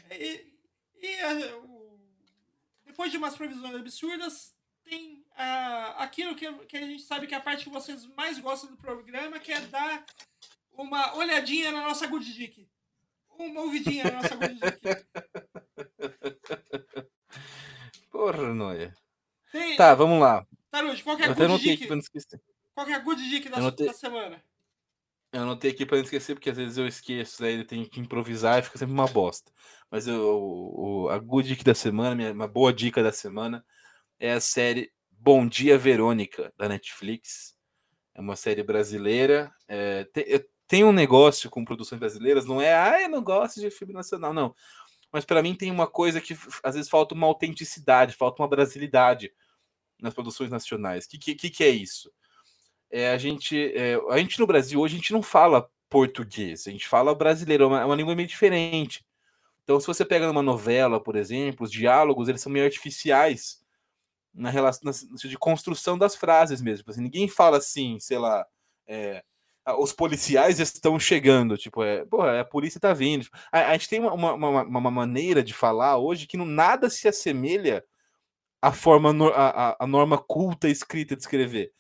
[0.10, 0.54] E,
[0.96, 1.18] e
[2.86, 4.56] depois de umas previsões absurdas,
[4.86, 8.40] tem uh, aquilo que, que a gente sabe que é a parte que vocês mais
[8.40, 10.06] gostam do programa, que é dar
[10.72, 12.70] uma olhadinha na nossa Good Dick.
[13.38, 15.06] Uma ouvidinha na nossa Dick.
[18.12, 18.94] Porra, Noia.
[19.52, 19.76] Tem...
[19.76, 20.46] Tá, vamos lá.
[20.70, 21.88] Tarude, qual é a Good Dick?
[22.74, 23.88] Qual é a Good Dick da, notei...
[23.88, 24.42] da semana?
[25.34, 28.02] Eu anotei aqui para não esquecer, porque às vezes eu esqueço, aí ele tem que
[28.02, 29.52] improvisar e fica sempre uma bosta.
[29.90, 33.64] Mas eu, o, a good dick da semana, minha, uma boa dica da semana,
[34.20, 37.56] é a série Bom Dia Verônica, da Netflix.
[38.14, 39.54] É uma série brasileira.
[39.70, 40.26] É, tem,
[40.72, 44.34] tem, um negócio com produções brasileiras, não é, ah, eu não gosto de filme nacional,
[44.34, 44.56] não.
[45.12, 49.34] mas para mim tem uma coisa que às vezes falta uma autenticidade, falta uma brasilidade
[50.02, 51.06] nas produções nacionais.
[51.06, 52.10] O que, que, que é isso?
[52.90, 56.72] É, a, gente, é, a gente no Brasil hoje a gente não fala português, a
[56.72, 59.06] gente fala brasileiro, é uma, é uma língua meio diferente.
[59.64, 63.62] Então, se você pega numa novela, por exemplo, os diálogos eles são meio artificiais
[64.34, 66.78] na relação na, de construção das frases mesmo.
[66.80, 68.46] Tipo assim, ninguém fala assim, sei lá,
[68.88, 69.24] é,
[69.78, 73.28] os policiais estão chegando, tipo, é, porra, a polícia tá vindo.
[73.51, 77.07] A, a gente tem uma, uma, uma, maneira de falar hoje que não, nada se
[77.07, 77.84] assemelha
[78.62, 81.72] à forma, a, a norma culta escrita de escrever.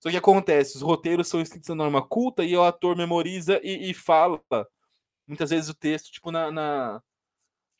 [0.00, 3.90] Só que acontece, os roteiros são escritos na norma culta e o ator memoriza e,
[3.90, 4.40] e fala
[5.26, 7.02] muitas vezes o texto, tipo, na, na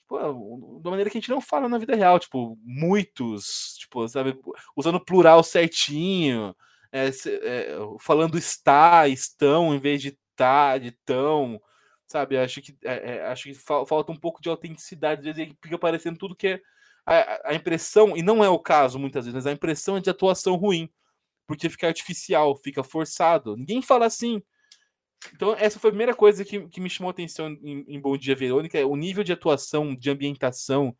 [0.00, 4.38] tipo, da maneira que a gente não fala na vida real, tipo, muitos, tipo, sabe,
[4.74, 6.54] usando plural certinho,
[6.96, 11.60] é, é, falando está, estão, em vez de tá, de tão,
[12.06, 12.36] sabe?
[12.38, 16.18] Acho que, é, é acho que falta um pouco de autenticidade, às vezes fica parecendo
[16.18, 16.60] tudo que é
[17.04, 20.10] a, a, impressão, e não é o caso muitas vezes, mas a impressão é de
[20.10, 20.90] atuação ruim,
[21.46, 23.56] porque fica artificial, fica forçado.
[23.56, 24.42] Ninguém fala assim.
[25.34, 28.16] Então, essa foi a primeira coisa que, que me chamou a atenção em, em Bom
[28.16, 30.96] Dia Verônica, o nível de atuação, de ambientação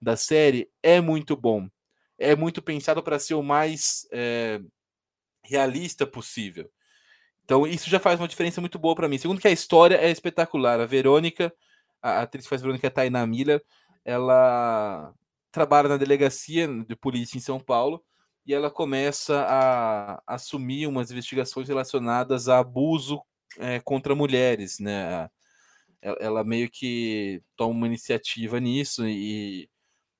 [0.00, 1.68] da série é muito bom.
[2.18, 4.60] É muito pensado para ser o mais é,
[5.48, 6.70] realista possível.
[7.44, 9.18] Então, isso já faz uma diferença muito boa para mim.
[9.18, 10.80] Segundo que a história é espetacular.
[10.80, 11.52] A Verônica,
[12.02, 13.62] a atriz que faz Verônica Tainá Miller,
[14.04, 15.14] ela
[15.52, 18.04] trabalha na delegacia de polícia em São Paulo
[18.44, 23.20] e ela começa a assumir umas investigações relacionadas a abuso
[23.58, 25.28] é, contra mulheres, né?
[26.00, 29.68] Ela, ela, meio que toma uma iniciativa nisso e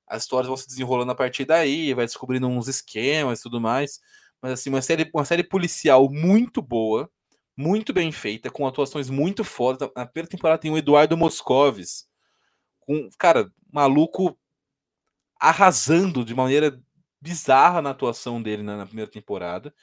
[0.07, 4.01] as histórias vão se desenrolando a partir daí, vai descobrindo uns esquemas e tudo mais.
[4.43, 7.11] Mas assim, uma série, uma série policial muito boa,
[7.57, 9.89] muito bem feita, com atuações muito fodas.
[9.97, 12.07] Na primeira temporada tem o Eduardo Moscovis,
[12.81, 14.39] com, cara, maluco
[15.41, 16.81] arrasando de maneira
[17.21, 19.75] bizarra na atuação dele na, na primeira temporada.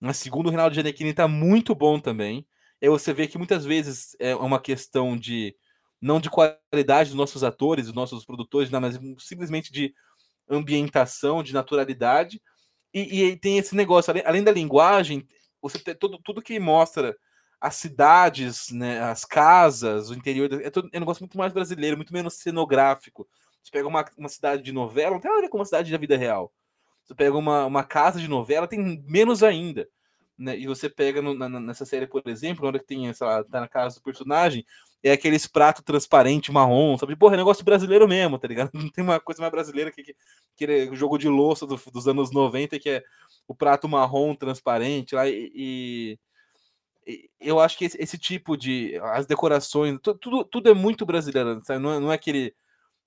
[0.00, 2.46] Na segunda, o Reinaldo Giannichini tá muito bom também.
[2.80, 5.56] E você vê que muitas vezes é uma questão de
[6.00, 9.94] não de qualidade dos nossos atores, dos nossos produtores, não, mas simplesmente de
[10.48, 12.40] ambientação, de naturalidade.
[12.96, 15.28] E, e tem esse negócio, além, além, da linguagem,
[15.60, 17.14] você tem tudo, tudo que mostra
[17.60, 20.50] as cidades, né, as casas, o interior.
[20.50, 23.28] É, é um negócio muito mais brasileiro, muito menos cenográfico.
[23.62, 25.92] Você pega uma, uma cidade de novela, não tem nada a ver com uma cidade
[25.92, 26.50] da vida real.
[27.04, 29.86] Você pega uma, uma casa de novela, tem menos ainda.
[30.38, 30.58] Né?
[30.58, 33.96] E você pega no, na, nessa série, por exemplo, onde tem, sei tá na casa
[33.96, 34.64] do personagem,
[35.02, 37.16] é aqueles prato transparente marrom, sabe?
[37.16, 38.70] Porra, é negócio brasileiro mesmo, tá ligado?
[38.74, 40.16] Não tem uma coisa mais brasileira que, que,
[40.56, 43.04] que é jogo de louça do, dos anos 90, que é
[43.46, 46.18] o prato marrom transparente lá e, e
[47.40, 51.80] eu acho que esse, esse, tipo de as decorações tudo, tudo é muito brasileiro sabe?
[51.80, 52.52] Não, é, não é aquele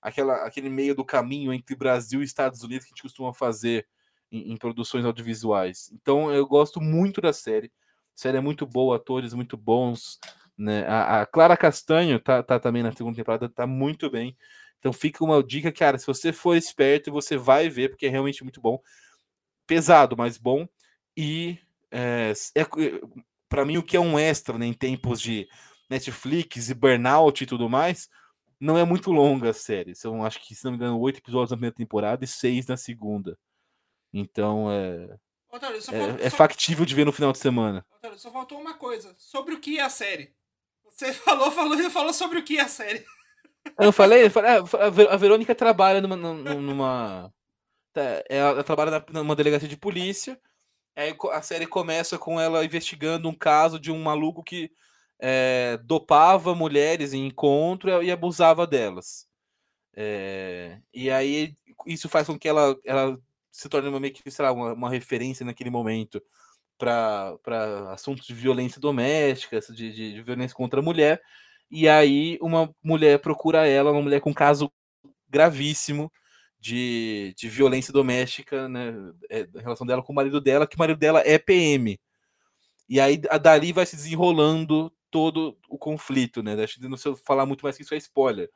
[0.00, 3.86] aquela, aquele meio do caminho entre Brasil e Estados Unidos que a gente costuma fazer
[4.32, 5.90] em, em produções audiovisuais.
[5.92, 7.66] Então eu gosto muito da série.
[7.66, 10.18] A série é muito boa, atores muito bons.
[10.60, 10.86] Né?
[10.86, 14.36] A, a, Clara Castanho tá, tá também na segunda temporada, tá muito bem.
[14.78, 18.42] Então fica uma dica, cara, se você for esperto, você vai ver, porque é realmente
[18.42, 18.78] muito bom.
[19.66, 20.68] Pesado, mas bom.
[21.16, 21.58] E
[21.90, 22.64] é, é
[23.48, 25.48] para mim o que é um extra né, em tempos de
[25.88, 28.10] Netflix e burnout e tudo mais,
[28.60, 29.94] não é muito longa a série.
[29.94, 32.76] São, acho que, se não me engano, oito episódios na primeira temporada e seis na
[32.76, 33.38] segunda.
[34.12, 35.16] Então é.
[35.50, 36.36] Otávio, é, é, só...
[36.36, 37.84] factível de ver no final de semana.
[37.96, 39.14] Otávio, só faltou uma coisa.
[39.16, 40.34] Sobre o que é a série.
[41.00, 43.02] Você falou, falou falou sobre o que a série.
[43.78, 46.16] Eu falei, eu falei a Verônica trabalha numa.
[46.16, 47.32] numa
[47.90, 50.38] tá, ela trabalha numa delegacia de polícia.
[50.94, 54.70] Aí a série começa com ela investigando um caso de um maluco que
[55.18, 59.26] é, dopava mulheres em encontro e abusava delas.
[59.96, 61.54] É, e aí
[61.86, 63.18] isso faz com que ela, ela
[63.50, 66.22] se torne uma, meio que, sei lá, uma, uma referência naquele momento
[66.80, 71.20] para assuntos de violência doméstica, de, de, de, violência contra a mulher.
[71.70, 74.72] E aí uma mulher procura ela, uma mulher com caso
[75.28, 76.10] gravíssimo
[76.58, 78.94] de, de violência doméstica, né?
[79.28, 81.98] É, relação dela com o marido dela, que o marido dela é PM.
[82.88, 86.56] E aí a dali vai se desenrolando todo o conflito, né?
[86.80, 88.50] Não sei falar muito mais que isso é spoiler.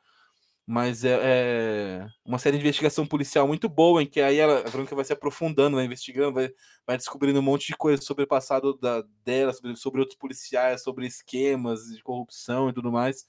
[0.67, 4.69] Mas é, é, uma série de investigação policial muito boa, em que aí ela, a
[4.69, 6.51] Verônica vai se aprofundando, vai investigando, vai,
[6.87, 10.81] vai descobrindo um monte de coisa sobre o passado da, dela, sobre, sobre outros policiais,
[10.81, 13.27] sobre esquemas de corrupção e tudo mais,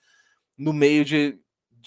[0.57, 1.39] no meio de,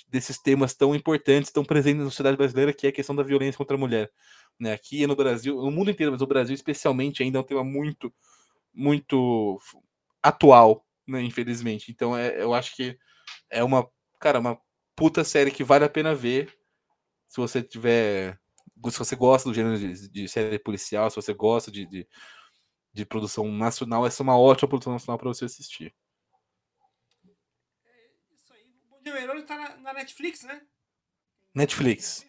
[0.08, 3.58] desses temas tão importantes, tão presentes na sociedade brasileira, que é a questão da violência
[3.58, 4.12] contra a mulher.
[4.60, 4.74] Né?
[4.74, 8.14] Aqui no Brasil, no mundo inteiro, mas no Brasil especialmente, ainda é um tema muito,
[8.72, 9.60] muito
[10.22, 11.92] atual, né, infelizmente.
[11.92, 12.98] Então, é, eu acho que
[13.50, 13.90] é uma,
[14.20, 14.60] cara, uma
[15.00, 16.54] puta série que vale a pena ver.
[17.30, 18.38] Se você tiver.
[18.92, 22.08] Se você gosta do gênero de, de série policial, se você gosta de, de,
[22.94, 25.94] de, produção nacional, essa é uma ótima produção nacional para você assistir.
[27.86, 28.64] É isso aí.
[28.64, 30.62] O Bom Dia Verônica tá na, na, Netflix, né?
[31.54, 32.26] Netflix.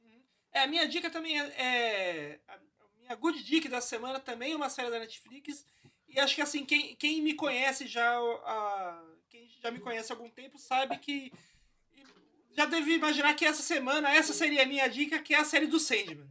[0.00, 0.22] Uhum.
[0.52, 2.40] É, a minha dica também é, é.
[2.46, 2.58] A
[3.00, 5.66] minha good dica da semana também é uma série da Netflix.
[6.08, 8.16] E acho que assim, quem, quem me conhece já.
[8.18, 11.32] A, quem já me conhece há algum tempo sabe que
[12.54, 15.66] já deve imaginar que essa semana, essa seria a minha dica, que é a série
[15.66, 16.28] do Sandman.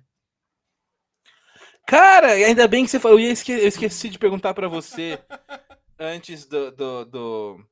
[1.88, 3.19] Cara, ainda bem que você falou.
[3.19, 5.19] Eu, esque, eu esqueci de perguntar para você
[5.99, 7.65] antes do do, do,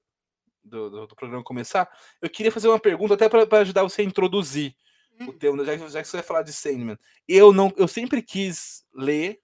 [0.64, 1.90] do, do, programa começar.
[2.22, 4.76] Eu queria fazer uma pergunta até para ajudar você a introduzir
[5.20, 5.28] hum.
[5.28, 6.98] o tema, já, já, que você vai falar de Sandman.
[7.28, 9.40] Eu, não, eu sempre quis ler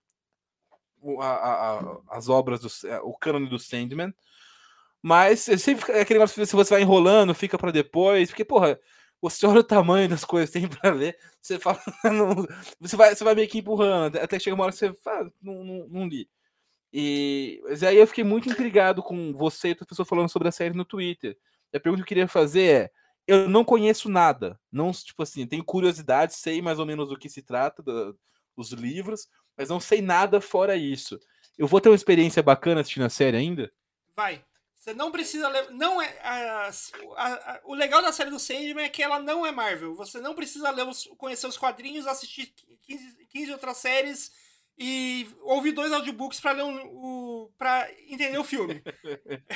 [1.19, 2.69] a, a, a, as obras, do,
[3.03, 4.13] o cânone do Sandman.
[5.01, 8.79] Mas sempre é aquele negócio se você vai enrolando, fica para depois, porque, porra,
[9.21, 12.47] você olha o tamanho das coisas que tem para ler, você fala, não,
[12.79, 15.63] você, vai, você vai meio que empurrando, até chega uma hora que você fala, não,
[15.63, 16.29] não, não li.
[16.97, 20.51] E mas aí eu fiquei muito intrigado com você e outra pessoa falando sobre a
[20.51, 21.37] série no Twitter.
[21.73, 22.91] E a pergunta que eu queria fazer é:
[23.27, 27.27] eu não conheço nada, não, tipo assim, tenho curiosidade, sei mais ou menos do que
[27.27, 28.17] se trata, do,
[28.55, 31.19] dos livros, mas não sei nada fora isso.
[31.57, 33.69] Eu vou ter uma experiência bacana assistindo a série ainda?
[34.15, 34.41] Vai.
[34.85, 35.71] Você não precisa ler.
[35.71, 36.69] Não é, a,
[37.17, 39.95] a, a, o legal da série do Sandman é que ela não é Marvel.
[39.95, 44.31] Você não precisa ler os, conhecer os quadrinhos, assistir 15, 15 outras séries
[44.77, 48.83] e ouvir dois audiobooks para ler um, o para entender o filme.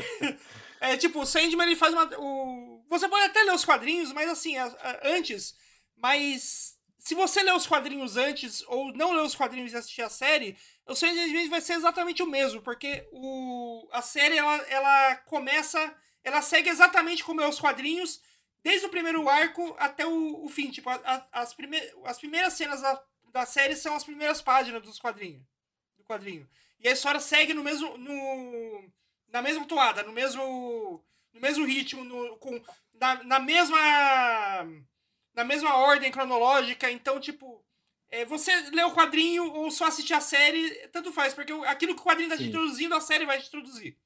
[0.82, 4.32] é tipo, o Sandman ele faz uma o, você pode até ler os quadrinhos, mas
[4.32, 4.56] assim,
[5.04, 5.56] antes,
[5.96, 10.10] mas se você ler os quadrinhos antes ou não ler os quadrinhos e assistir a
[10.10, 10.58] série,
[10.90, 15.96] o seu entendimento vai ser exatamente o mesmo, porque o, a série ela, ela começa,
[16.24, 18.22] ela segue exatamente como é os quadrinhos,
[18.64, 20.70] desde o primeiro arco até o, o fim.
[20.72, 24.82] Tipo, a, a, as, prime, as primeiras cenas da, da série são as primeiras páginas
[24.82, 25.44] dos quadrinhos.
[25.98, 26.50] Do quadrinho.
[26.80, 27.98] E a história segue no mesmo.
[27.98, 28.90] No,
[29.28, 31.04] na mesma toada, no mesmo.
[31.32, 32.60] No mesmo ritmo, no, com,
[32.96, 33.78] na, na mesma
[35.40, 37.64] na mesma ordem cronológica, então, tipo,
[38.12, 42.01] é, você lê o quadrinho ou só assistir a série, tanto faz, porque aquilo que
[42.01, 43.97] o quadrinho está te introduzindo, a série vai te introduzir.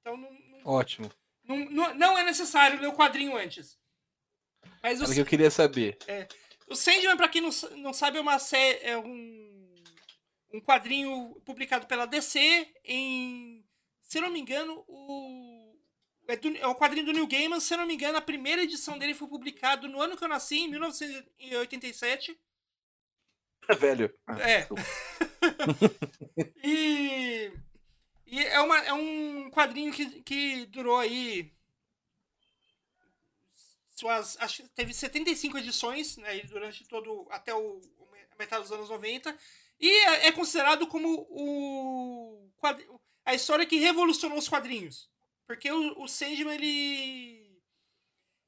[0.00, 1.10] Então, não, não, Ótimo.
[1.44, 3.78] Não, não, é necessário ler o quadrinho antes.
[4.82, 5.98] Mas o, que eu queria saber.
[6.06, 6.26] É,
[6.68, 8.78] o Sandman, pra quem não, não sabe, é uma série.
[8.82, 9.74] É um,
[10.52, 13.64] um quadrinho publicado pela DC em.
[14.02, 15.74] Se eu não me engano, o
[16.26, 18.62] é, do, é o quadrinho do Neil Gaiman, se eu não me engano, a primeira
[18.62, 22.38] edição dele foi publicada no ano que eu nasci, em 1987.
[23.68, 24.12] É velho.
[24.40, 24.66] É.
[26.62, 27.52] e,
[28.26, 31.52] e é, uma, é um quadrinho que, que durou aí.
[33.90, 37.26] Suas, acho, teve 75 edições né, durante todo.
[37.30, 37.80] até o,
[38.32, 39.36] a metade dos anos 90.
[39.80, 42.50] E é, é considerado como o,
[43.24, 45.10] a história que revolucionou os quadrinhos.
[45.46, 47.60] Porque o, o Sandman, ele.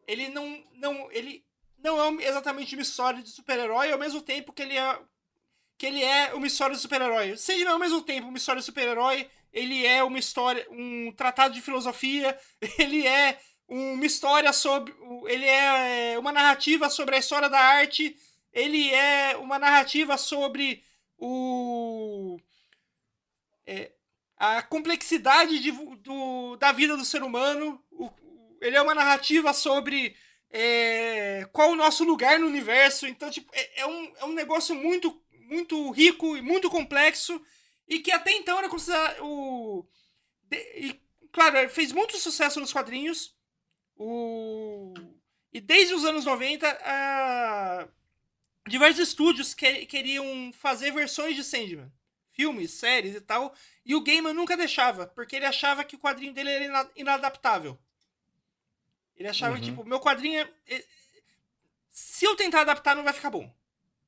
[0.07, 0.65] Ele não.
[0.75, 1.45] não ele
[1.83, 4.99] não é exatamente uma história de super-herói, ao mesmo tempo que ele é.
[5.79, 7.33] Que ele é uma história de super-herói.
[7.33, 10.67] O Sandman é ao mesmo tempo uma história de super-herói, ele é uma história.
[10.71, 12.39] um tratado de filosofia,
[12.79, 14.95] ele é uma história sobre.
[15.27, 18.17] Ele é uma narrativa sobre a história da arte,
[18.53, 20.83] ele é uma narrativa sobre
[21.19, 22.39] o.
[23.67, 23.93] É,
[24.37, 27.83] a complexidade de, do, da vida do ser humano.
[27.91, 28.11] O,
[28.61, 30.17] ele é uma narrativa sobre
[30.59, 33.07] é, qual o nosso lugar no universo.
[33.07, 37.41] Então, tipo, é, é, um, é um negócio muito, muito rico e muito complexo.
[37.87, 39.23] E que até então era considerado.
[39.23, 39.87] O,
[40.45, 41.01] de, e,
[41.31, 43.37] claro, fez muito sucesso nos quadrinhos.
[43.97, 44.95] O,
[45.53, 47.89] e desde os anos 90, a,
[48.67, 51.93] diversos estúdios que, queriam fazer versões de Sandman
[52.37, 53.55] filmes, séries e tal.
[53.85, 57.79] E o Gaiman nunca deixava, porque ele achava que o quadrinho dele era inadaptável.
[59.17, 59.61] Ele achava uhum.
[59.61, 60.85] que, tipo, meu quadrinho é...
[61.89, 63.51] Se eu tentar adaptar, não vai ficar bom.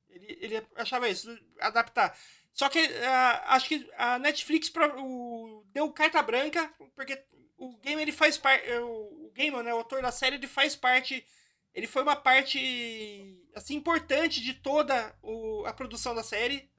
[0.09, 2.17] Ele, ele achava isso, adaptar.
[2.53, 7.23] Só que uh, acho que a Netflix o, deu carta branca, porque
[7.57, 8.69] o Gaiman ele faz parte.
[8.71, 11.25] O Gaiman, né, o autor da série, ele faz parte.
[11.73, 16.69] Ele foi uma parte assim importante de toda o, a produção da série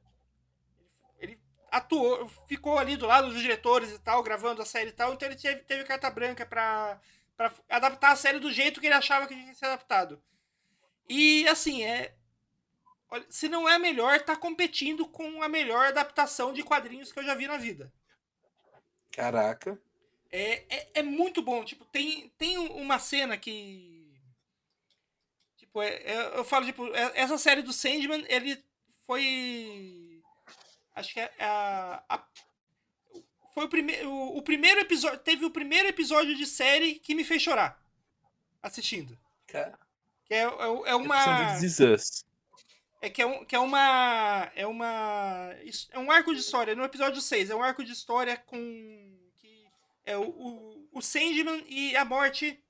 [1.71, 5.29] atuou, ficou ali do lado dos diretores e tal, gravando a série e tal, então
[5.29, 7.01] ele teve, teve carta branca pra,
[7.41, 10.23] pra adaptar a série do jeito que ele achava que tinha que ser adaptado.
[11.09, 12.15] E assim, é.
[13.31, 17.25] Se não é a melhor, tá competindo com a melhor adaptação de quadrinhos que eu
[17.25, 17.91] já vi na vida.
[19.11, 19.81] Caraca.
[20.31, 21.65] É, é, é muito bom.
[21.65, 24.13] Tipo, tem, tem uma cena que.
[25.57, 28.63] Tipo, é, é- eu falo, tipo, é- essa série do Sandman, ele
[29.07, 30.23] foi.
[30.95, 32.05] Acho que é a.
[32.07, 32.27] a-
[33.61, 34.11] foi o primeiro.
[34.13, 35.19] O primeiro episódio.
[35.19, 37.79] Teve o primeiro episódio de série que me fez chorar.
[38.63, 39.19] Assistindo.
[39.47, 39.79] Cara,
[40.27, 40.47] Que é, é,
[40.87, 41.57] é uma.
[43.03, 44.51] É que é, um, que é uma.
[44.55, 45.51] É uma.
[45.91, 46.75] É um arco de história.
[46.75, 48.57] No episódio 6, é um arco de história com.
[49.39, 49.67] Que
[50.05, 52.63] é o, o, o Sandman e a morte.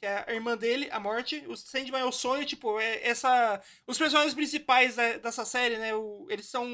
[0.00, 1.42] Que é a irmã dele, a morte.
[1.48, 3.62] O Sandman é o sonho, tipo, é essa.
[3.86, 5.94] Os personagens principais da- dessa série, né?
[5.94, 6.66] o- eles são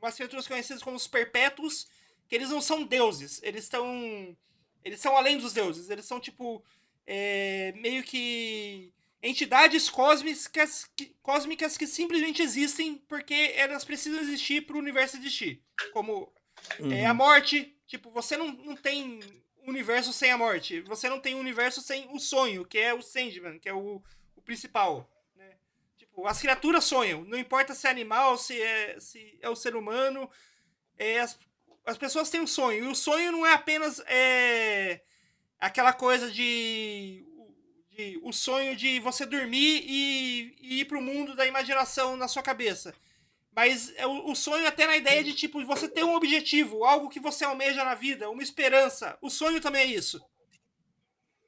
[0.00, 1.88] umas criaturas conhecidas como os perpétuos,
[2.28, 3.40] que eles não são deuses.
[3.42, 4.36] Eles estão.
[4.84, 5.90] Eles são além dos deuses.
[5.90, 6.62] Eles são, tipo.
[7.06, 14.76] é, meio que entidades cósmicas que, cósmicas que simplesmente existem porque elas precisam existir para
[14.76, 15.62] o universo existir.
[15.92, 16.32] Como
[16.90, 17.16] é, a Uhum.
[17.16, 19.20] morte, tipo, você não, não tem
[19.66, 20.80] universo sem a morte.
[20.82, 24.02] Você não tem universo sem o sonho, que é o Sandman, que é o,
[24.36, 25.08] o principal.
[25.34, 25.56] Né?
[25.96, 27.24] Tipo, as criaturas sonham.
[27.24, 30.30] Não importa se é animal, se é, se é o ser humano.
[30.98, 31.38] É, as,
[31.86, 32.84] as pessoas têm um sonho.
[32.84, 35.00] E o sonho não é apenas é,
[35.58, 37.24] aquela coisa de,
[37.90, 38.18] de.
[38.22, 42.92] O sonho de você dormir e, e ir pro mundo da imaginação na sua cabeça.
[43.54, 47.08] Mas é o, o sonho até na ideia de, tipo, você ter um objetivo, algo
[47.08, 49.16] que você almeja na vida, uma esperança.
[49.22, 50.22] O sonho também é isso.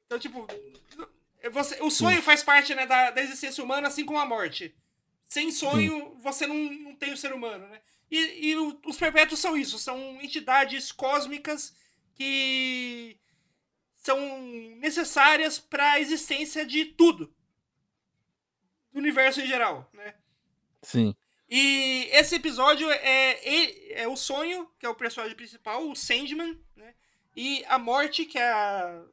[0.05, 0.47] Então, tipo,
[1.51, 4.73] você, o sonho faz parte né, da, da existência humana, assim como a morte.
[5.25, 7.79] Sem sonho, você não, não tem o ser humano, né?
[8.09, 11.75] E, e os perpétuos são isso, são entidades cósmicas
[12.15, 13.19] que
[13.95, 14.41] são
[14.77, 17.33] necessárias para a existência de tudo.
[18.91, 20.15] Do universo em geral, né?
[20.81, 21.15] Sim.
[21.47, 26.95] E esse episódio é, é o sonho, que é o personagem principal, o Sandman, né?
[27.35, 29.05] E a morte, que é a,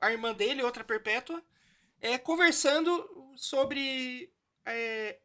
[0.00, 1.42] a irmã dele, outra perpétua,
[2.00, 4.32] é, conversando sobre.
[4.64, 5.18] é,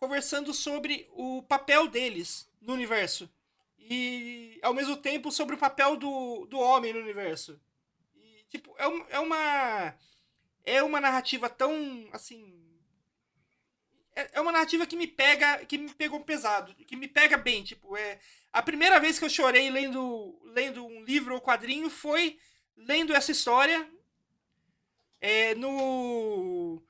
[0.00, 3.28] conversando sobre o papel deles no universo.
[3.78, 7.58] E ao mesmo tempo sobre o papel do, do homem no universo.
[8.16, 9.94] E, tipo, é, um- é uma.
[10.64, 12.54] É uma narrativa tão assim
[14.14, 17.62] é é uma narrativa que me pega, que me pegou pesado, que me pega bem,
[17.62, 18.18] tipo, é
[18.52, 22.38] a primeira vez que eu chorei lendo lendo um livro ou quadrinho foi
[22.76, 23.88] lendo essa história
[25.20, 26.82] é, no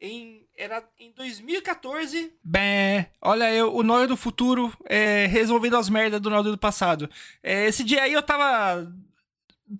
[0.00, 2.32] em era em 2014.
[2.42, 7.08] Bem, olha eu, o Noia do futuro é, resolvendo as merdas do Noia do passado.
[7.42, 8.90] É, esse dia aí eu tava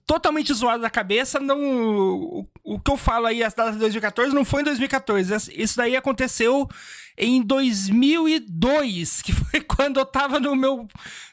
[0.07, 1.39] totalmente zoado da cabeça.
[1.41, 5.33] Não, o, o que eu falo aí, as datas de 2014, não foi em 2014.
[5.33, 6.69] Ess- Isso daí aconteceu
[7.17, 10.87] em 2002, que foi quando eu tava no meu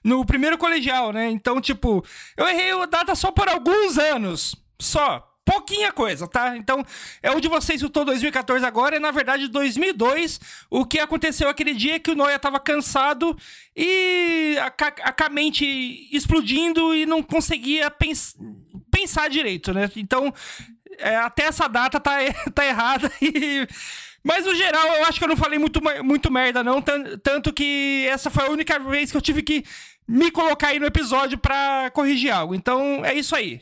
[0.03, 1.29] no primeiro colegial, né?
[1.29, 2.03] Então, tipo,
[2.37, 4.55] eu errei a data só por alguns anos.
[4.79, 5.29] Só.
[5.45, 6.55] Pouquinha coisa, tá?
[6.55, 6.85] Então,
[7.21, 10.39] é o de vocês estou 2014 agora, é na verdade 2002.
[10.69, 13.37] O que aconteceu aquele dia que o Noia tava cansado
[13.75, 14.71] e a, a,
[15.11, 15.65] ca- mente
[16.15, 18.37] explodindo e não conseguia pens-
[18.89, 19.89] pensar direito, né?
[19.97, 20.33] Então,
[20.97, 22.17] é, até essa data tá,
[22.55, 23.67] tá errada e...
[24.25, 26.81] Mas no geral, eu acho que eu não falei muito, muito merda, não.
[26.81, 29.65] tan- Tanto que essa foi a única vez que eu tive que
[30.07, 32.55] me colocar aí no episódio pra corrigir algo.
[32.55, 33.59] Então, é isso aí.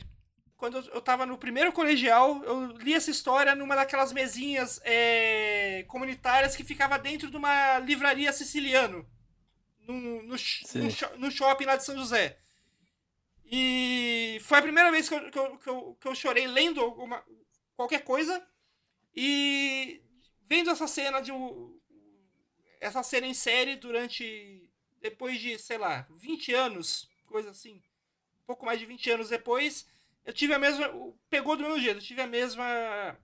[0.62, 5.84] Quando eu- eu tava no primeiro colegial, eu li essa história numa daquelas mesinhas é,
[5.88, 9.04] comunitárias que ficava dentro de uma livraria siciliano.
[9.80, 10.36] No, no, no
[11.18, 12.38] no shopping lá de São José.
[13.44, 16.80] E foi a primeira vez que eu, que eu, que eu, que eu chorei lendo
[16.80, 17.24] alguma,
[17.74, 18.40] qualquer coisa.
[19.16, 20.00] E
[20.42, 21.32] vendo essa cena de
[22.80, 27.82] essa cena em série durante depois de, sei lá, 20 anos, coisa assim,
[28.46, 29.86] pouco mais de 20 anos depois,
[30.24, 30.90] eu tive a mesma,
[31.28, 33.18] pegou do mesmo jeito, eu tive a mesma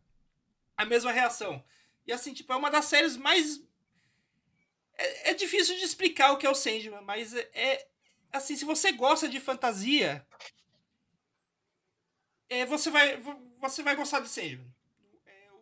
[0.77, 1.65] a mesma reação.
[2.07, 3.63] E assim, tipo, é uma das séries mais
[4.95, 7.89] é, é difícil de explicar o que é o Sandman, mas é, é
[8.33, 10.27] assim, se você gosta de fantasia,
[12.49, 13.21] é, você vai
[13.61, 14.79] você vai gostar de Sandman.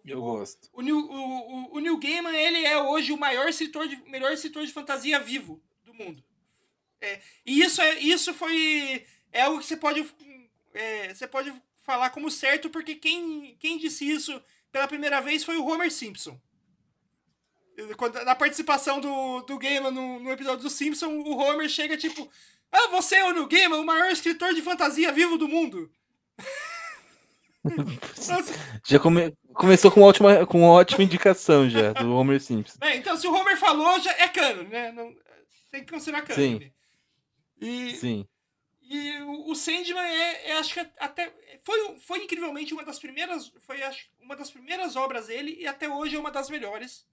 [0.04, 0.68] Eu gosto.
[0.72, 4.32] O Neil, o, o, o Neil Gaiman, ele é hoje o maior escritor de, melhor
[4.32, 6.22] escritor de fantasia vivo do mundo.
[7.00, 10.02] É, e isso, é, isso foi é algo que você pode,
[10.76, 11.52] é, você pode
[11.84, 16.40] falar como certo, porque quem, quem disse isso pela primeira vez foi o Homer Simpson.
[17.96, 22.28] Quando, na participação do, do Gaiman no, no episódio do Simpson, o Homer chega tipo...
[22.72, 25.90] Ah, você é o Neil Gaiman, o maior escritor de fantasia vivo do mundo.
[28.84, 32.78] Já come- começou com, uma ótima, com uma ótima indicação já, do Homer Simpson.
[32.80, 34.92] É, então, se o Homer falou, já é cano, né?
[34.92, 35.12] Não,
[35.70, 36.34] tem que considerar cano.
[36.40, 36.72] Sim.
[37.60, 38.26] E, Sim.
[38.88, 43.82] E o, Sandman é, é, acho que até foi, foi incrivelmente uma das primeiras, foi
[43.82, 47.04] acho, uma das primeiras obras dele e até hoje é uma das melhores.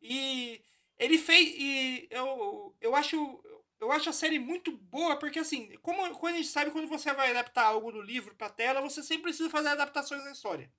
[0.00, 0.64] E
[0.96, 3.42] ele fez e eu, eu acho
[3.80, 7.12] eu acho a série muito boa porque assim, como quando a gente sabe quando você
[7.12, 10.72] vai adaptar algo do livro para tela, você sempre precisa fazer adaptações na história.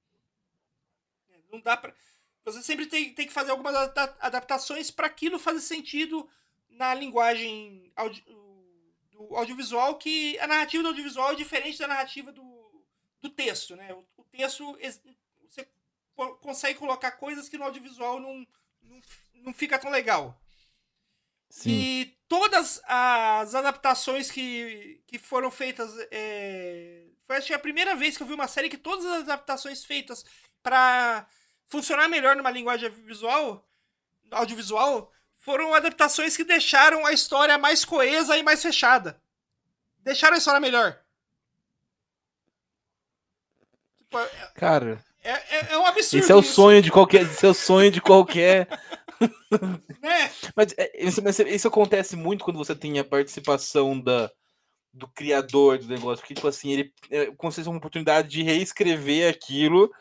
[1.52, 1.94] Não dá para
[2.46, 6.30] você sempre tem, tem que fazer algumas adaptações para aquilo fazer sentido
[6.70, 7.92] na linguagem
[9.28, 12.86] do audiovisual, que a narrativa do audiovisual é diferente da narrativa do,
[13.22, 13.94] do texto, né?
[13.94, 14.78] O, o texto,
[15.50, 15.68] você
[16.42, 18.46] consegue colocar coisas que no audiovisual não,
[18.82, 19.00] não,
[19.36, 20.40] não fica tão legal.
[21.50, 21.70] Sim.
[21.70, 25.92] E todas as adaptações que, que foram feitas.
[26.12, 27.06] É...
[27.22, 29.86] Foi acho que a primeira vez que eu vi uma série que todas as adaptações
[29.86, 30.26] feitas
[30.64, 31.28] para
[31.68, 33.70] funcionar melhor numa linguagem visual,
[34.32, 35.13] audiovisual
[35.44, 39.20] foram adaptações que deixaram a história mais coesa e mais fechada.
[40.00, 40.98] Deixaram a história melhor.
[44.00, 45.04] Tipo, é, Cara.
[45.22, 46.24] É, é, é, um absurdo.
[46.24, 46.54] Esse é o isso.
[46.54, 47.24] sonho de qualquer.
[47.24, 48.70] Esse é o sonho de qualquer.
[50.02, 50.32] né?
[50.56, 54.32] Mas é, isso, isso, acontece muito quando você tem a participação da,
[54.94, 56.22] do criador do negócio.
[56.22, 59.92] Porque, tipo assim, ele é, consegue uma oportunidade de reescrever aquilo,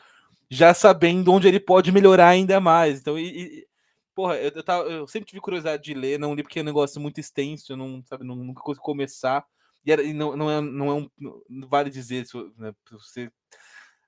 [0.49, 2.99] já sabendo onde ele pode melhorar ainda mais.
[2.99, 3.67] Então, e,
[4.15, 6.65] Porra, eu, eu, tava, eu, sempre tive curiosidade de ler, não li porque é um
[6.65, 9.45] negócio muito extenso, eu não, sabe, não, nunca consegui começar.
[9.85, 11.09] E, era, e não, não, é, não é um.
[11.49, 13.31] Não vale dizer se, né, você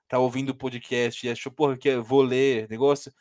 [0.08, 3.12] tá ouvindo o podcast e achou, porra, que vou ler negócio.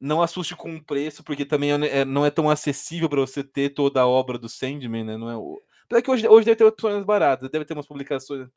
[0.00, 3.44] Não assuste com o preço, porque também é, é não é tão acessível para você
[3.44, 5.16] ter toda a obra do Sandman, né?
[5.16, 5.60] Não é.
[5.84, 8.48] Apesar que hoje, hoje deve ter opções baratas, deve ter umas publicações.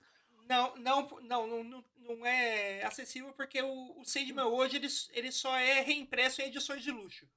[0.48, 5.58] Não, não, não, não, não é acessível porque o, o Sandman hoje ele, ele só
[5.58, 7.28] é reimpresso em edições de luxo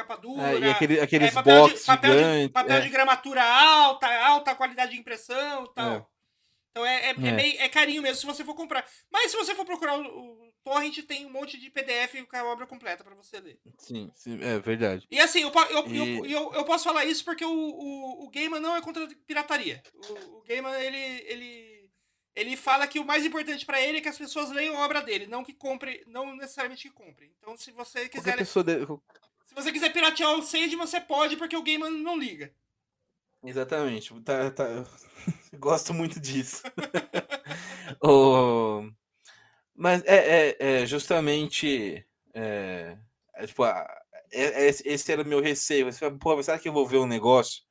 [0.00, 0.42] capa dura.
[0.42, 2.80] É, e aquele, aqueles é, papel, de, papel, gigante, de, papel é.
[2.80, 5.92] de gramatura alta, alta qualidade de impressão e tal.
[5.92, 6.06] É.
[6.70, 7.14] Então é, é, é.
[7.14, 8.84] Meio, é carinho mesmo se você for comprar.
[9.10, 12.44] Mas se você for procurar o, o Torrent, tem um monte de PDF com a
[12.44, 13.58] obra completa para você ler.
[13.78, 15.06] Sim, sim, é verdade.
[15.10, 15.96] E assim, eu, eu, e...
[15.96, 19.82] eu, eu, eu, posso falar isso porque o, o, o Gaiman não é contra pirataria.
[19.94, 21.90] O, o Gaiman, ele, ele,
[22.36, 25.02] ele fala que o mais importante para ele é que as pessoas leiam a obra
[25.02, 27.32] dele, não que compre, não necessariamente que comprem.
[27.38, 28.36] Então, se você quiser.
[28.36, 28.86] Pessoa de...
[29.50, 32.54] Se você quiser piratear o Sandman, você pode, porque o Gaiman não liga.
[33.42, 34.14] Exatamente.
[34.20, 34.64] Tá, tá...
[35.58, 36.62] Gosto muito disso.
[38.00, 38.88] oh...
[39.74, 42.06] Mas é, é, é justamente.
[42.32, 42.96] É,
[43.34, 43.86] é, tipo, é,
[44.30, 45.86] é, esse era o meu receio.
[45.86, 47.62] Você Pô, será que eu vou ver um negócio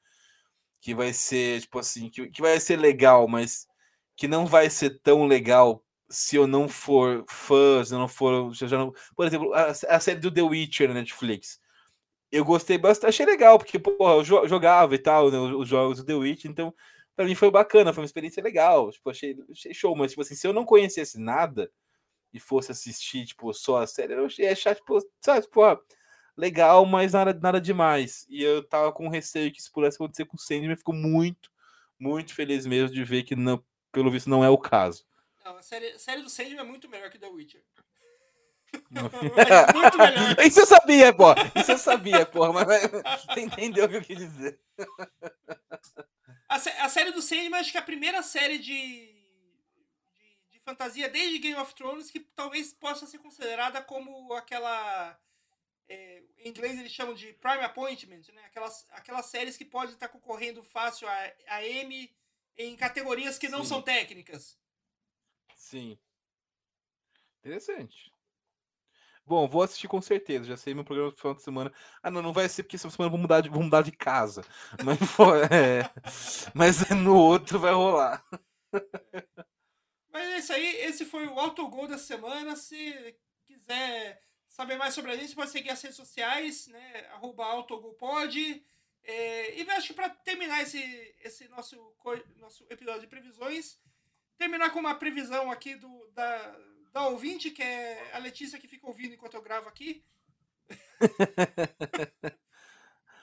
[0.81, 3.67] que vai ser, tipo assim, que, que vai ser legal, mas
[4.17, 8.53] que não vai ser tão legal se eu não for fã, se eu não for.
[8.53, 8.93] Se eu já não...
[9.15, 11.57] Por exemplo, a, a série do The Witcher na Netflix
[12.31, 16.05] eu gostei bastante, achei legal, porque, porra, eu jogava e tal, né, os jogos do
[16.05, 16.73] The Witch, então,
[17.15, 20.35] pra mim foi bacana, foi uma experiência legal, tipo, achei, achei show, mas, tipo assim,
[20.35, 21.71] se eu não conhecesse nada
[22.31, 25.77] e fosse assistir, tipo, só a série, eu ia achar, tipo, sabe, tipo, ó,
[26.37, 30.37] legal, mas nada, nada demais, e eu tava com receio que isso pudesse acontecer com
[30.37, 31.49] o Sandman, ficou muito,
[31.97, 35.03] muito feliz mesmo de ver que, não, pelo visto, não é o caso.
[35.43, 37.63] Não, a série, a série do Sandman é muito melhor que The Witcher.
[38.89, 40.39] muito melhor.
[40.45, 41.33] Isso eu sabia, pô.
[41.55, 42.51] Isso eu sabia, pô.
[42.53, 42.65] Mas
[43.25, 44.59] você entendeu o que eu quis dizer.
[46.47, 49.13] A, a série do Sandman, acho que é a primeira série de,
[50.15, 55.17] de, de, fantasia desde Game of Thrones que talvez possa ser considerada como aquela.
[55.87, 58.45] É, em inglês eles chamam de Prime Appointment, né?
[58.45, 62.15] Aquelas, aquelas séries que podem estar concorrendo fácil a, a M
[62.57, 63.69] em categorias que não Sim.
[63.69, 64.57] são técnicas.
[65.55, 65.97] Sim.
[67.39, 68.13] Interessante.
[69.29, 70.45] Bom, vou assistir com certeza.
[70.45, 71.71] Já sei meu programa do final de semana.
[72.01, 74.43] Ah, não, não vai ser porque essa semana vou mudar de, vou mudar de casa.
[74.83, 74.99] Mas,
[75.51, 75.83] é,
[76.51, 78.25] mas no outro vai rolar.
[80.11, 80.77] Mas é isso aí.
[80.77, 82.55] Esse foi o Autogol da semana.
[82.55, 83.15] Se
[83.45, 87.07] quiser saber mais sobre a gente, pode seguir as redes sociais, né?
[87.13, 88.65] Arroba Autogolpod.
[89.03, 90.79] É, e acho que para terminar esse,
[91.23, 91.75] esse nosso,
[92.37, 93.77] nosso episódio de previsões,
[94.39, 96.59] terminar com uma previsão aqui do, da,
[96.93, 100.03] da ouvinte, que é a Letícia que fica ouvindo enquanto eu gravo aqui.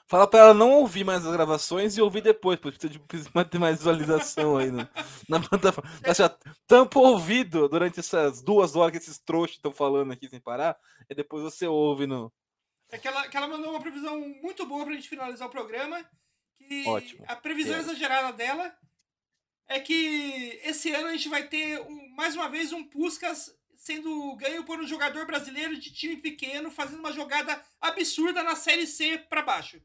[0.09, 3.78] Fala pra ela não ouvir mais as gravações e ouvir depois, porque precisa ter mais
[3.78, 4.88] visualização aí no,
[5.28, 5.90] na plataforma.
[6.14, 6.28] Já
[6.64, 10.78] tampa o ouvido durante essas duas horas que esses trouxas estão falando aqui sem parar,
[11.10, 12.32] e depois você ouve no.
[12.88, 16.09] É que ela, que ela mandou uma previsão muito boa pra gente finalizar o programa.
[16.55, 17.24] Que Ótimo.
[17.26, 17.80] A previsão é.
[17.80, 18.72] exagerada dela
[19.66, 23.55] é que esse ano a gente vai ter um, mais uma vez um Puskas
[23.86, 28.86] sendo ganho por um jogador brasileiro de time pequeno, fazendo uma jogada absurda na Série
[28.86, 29.80] C para baixo.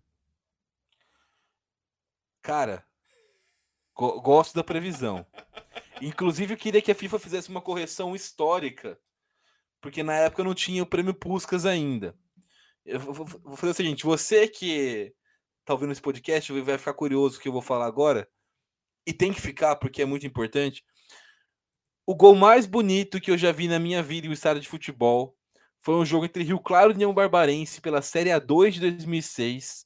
[2.42, 2.84] Cara,
[3.94, 5.24] Go- gosto da previsão.
[6.02, 9.00] Inclusive, eu queria que a FIFA fizesse uma correção histórica,
[9.80, 12.18] porque na época não tinha o prêmio Puskas ainda.
[12.84, 15.14] Eu vou fazer o seguinte: você que
[15.64, 18.28] tá ouvindo esse podcast vai ficar curioso o que eu vou falar agora,
[19.06, 20.84] e tem que ficar, porque é muito importante.
[22.06, 24.68] O gol mais bonito que eu já vi na minha vida em um estádio de
[24.68, 25.36] futebol
[25.80, 29.86] foi um jogo entre Rio Claro e União Barbarense pela Série A2 de 2006.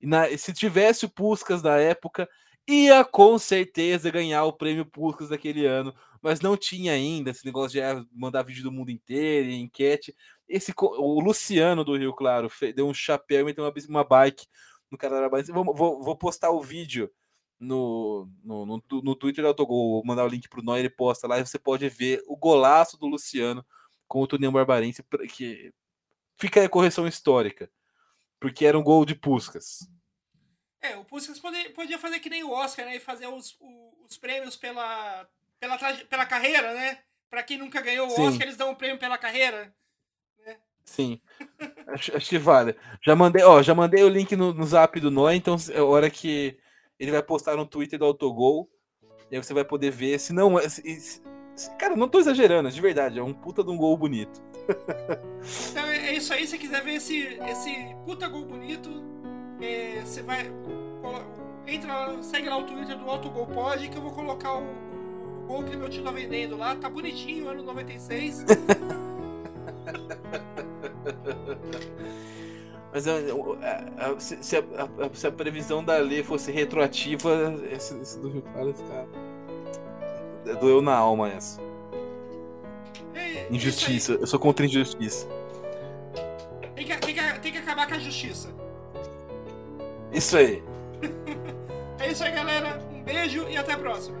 [0.00, 2.28] E na- se tivesse o Puskas da época,
[2.68, 7.72] ia com certeza ganhar o prêmio Puskas daquele ano, mas não tinha ainda esse negócio
[7.72, 10.14] de ah, mandar vídeo do mundo inteiro, enquete.
[10.48, 14.46] Esse, o Luciano do Rio Claro deu um chapéu e meteu uma, uma bike
[14.90, 15.52] no cara da Barbarense.
[15.52, 17.10] Vou, vou, vou postar o vídeo
[17.58, 21.26] no, no, no, no Twitter do Autogol, vou mandar o link pro Noé, ele posta
[21.26, 23.64] lá e você pode ver o golaço do Luciano
[24.06, 25.04] com o Tunião Barbarense,
[25.34, 25.72] que
[26.36, 27.70] fica aí a correção histórica,
[28.40, 29.88] porque era um gol de Puskas.
[30.80, 32.96] É, o Puskas podia, podia fazer que nem o Oscar, né?
[32.96, 33.58] E fazer os,
[34.08, 35.28] os prêmios pela,
[35.58, 37.00] pela, pela carreira, né?
[37.28, 38.28] Pra quem nunca ganhou o Sim.
[38.28, 39.74] Oscar, eles dão um prêmio pela carreira.
[40.88, 41.20] Sim.
[41.88, 42.74] Acho, acho que vale.
[43.04, 46.08] Já mandei, ó, já mandei o link no, no zap do Noé, então é hora
[46.08, 46.58] que
[46.98, 48.68] ele vai postar no Twitter do Autogol.
[49.30, 50.18] E aí você vai poder ver.
[50.18, 50.58] Se não.
[50.58, 51.22] é- se- se-
[51.76, 53.18] cara, não tô exagerando, de verdade.
[53.18, 54.40] É um puta de um gol bonito.
[55.70, 56.40] Então é, é isso aí.
[56.42, 57.16] Se você quiser ver esse,
[57.48, 58.90] esse puta gol bonito,
[59.60, 60.50] é, você vai.
[61.66, 65.46] Entra lá, segue lá o Twitter do Autogol Pod, que eu vou colocar o, o
[65.46, 66.74] gol que meu tio tá vendendo lá.
[66.76, 68.44] Tá bonitinho, ano 96.
[72.92, 77.54] Mas é, a- a- se, se a, a- se a previsão da lei fosse retroativa,
[77.70, 79.06] esse, esse do Rio Claro ia ficar.
[80.60, 81.60] Doeu na alma essa.
[83.14, 84.12] É, é Injustiça.
[84.14, 85.26] Eu sou contra injustiça.
[86.74, 88.48] Tem que, tem, que, tem que acabar com a justiça.
[90.12, 90.62] Isso aí.
[92.00, 92.80] É isso aí, galera.
[92.92, 94.17] Um beijo e até a próxima.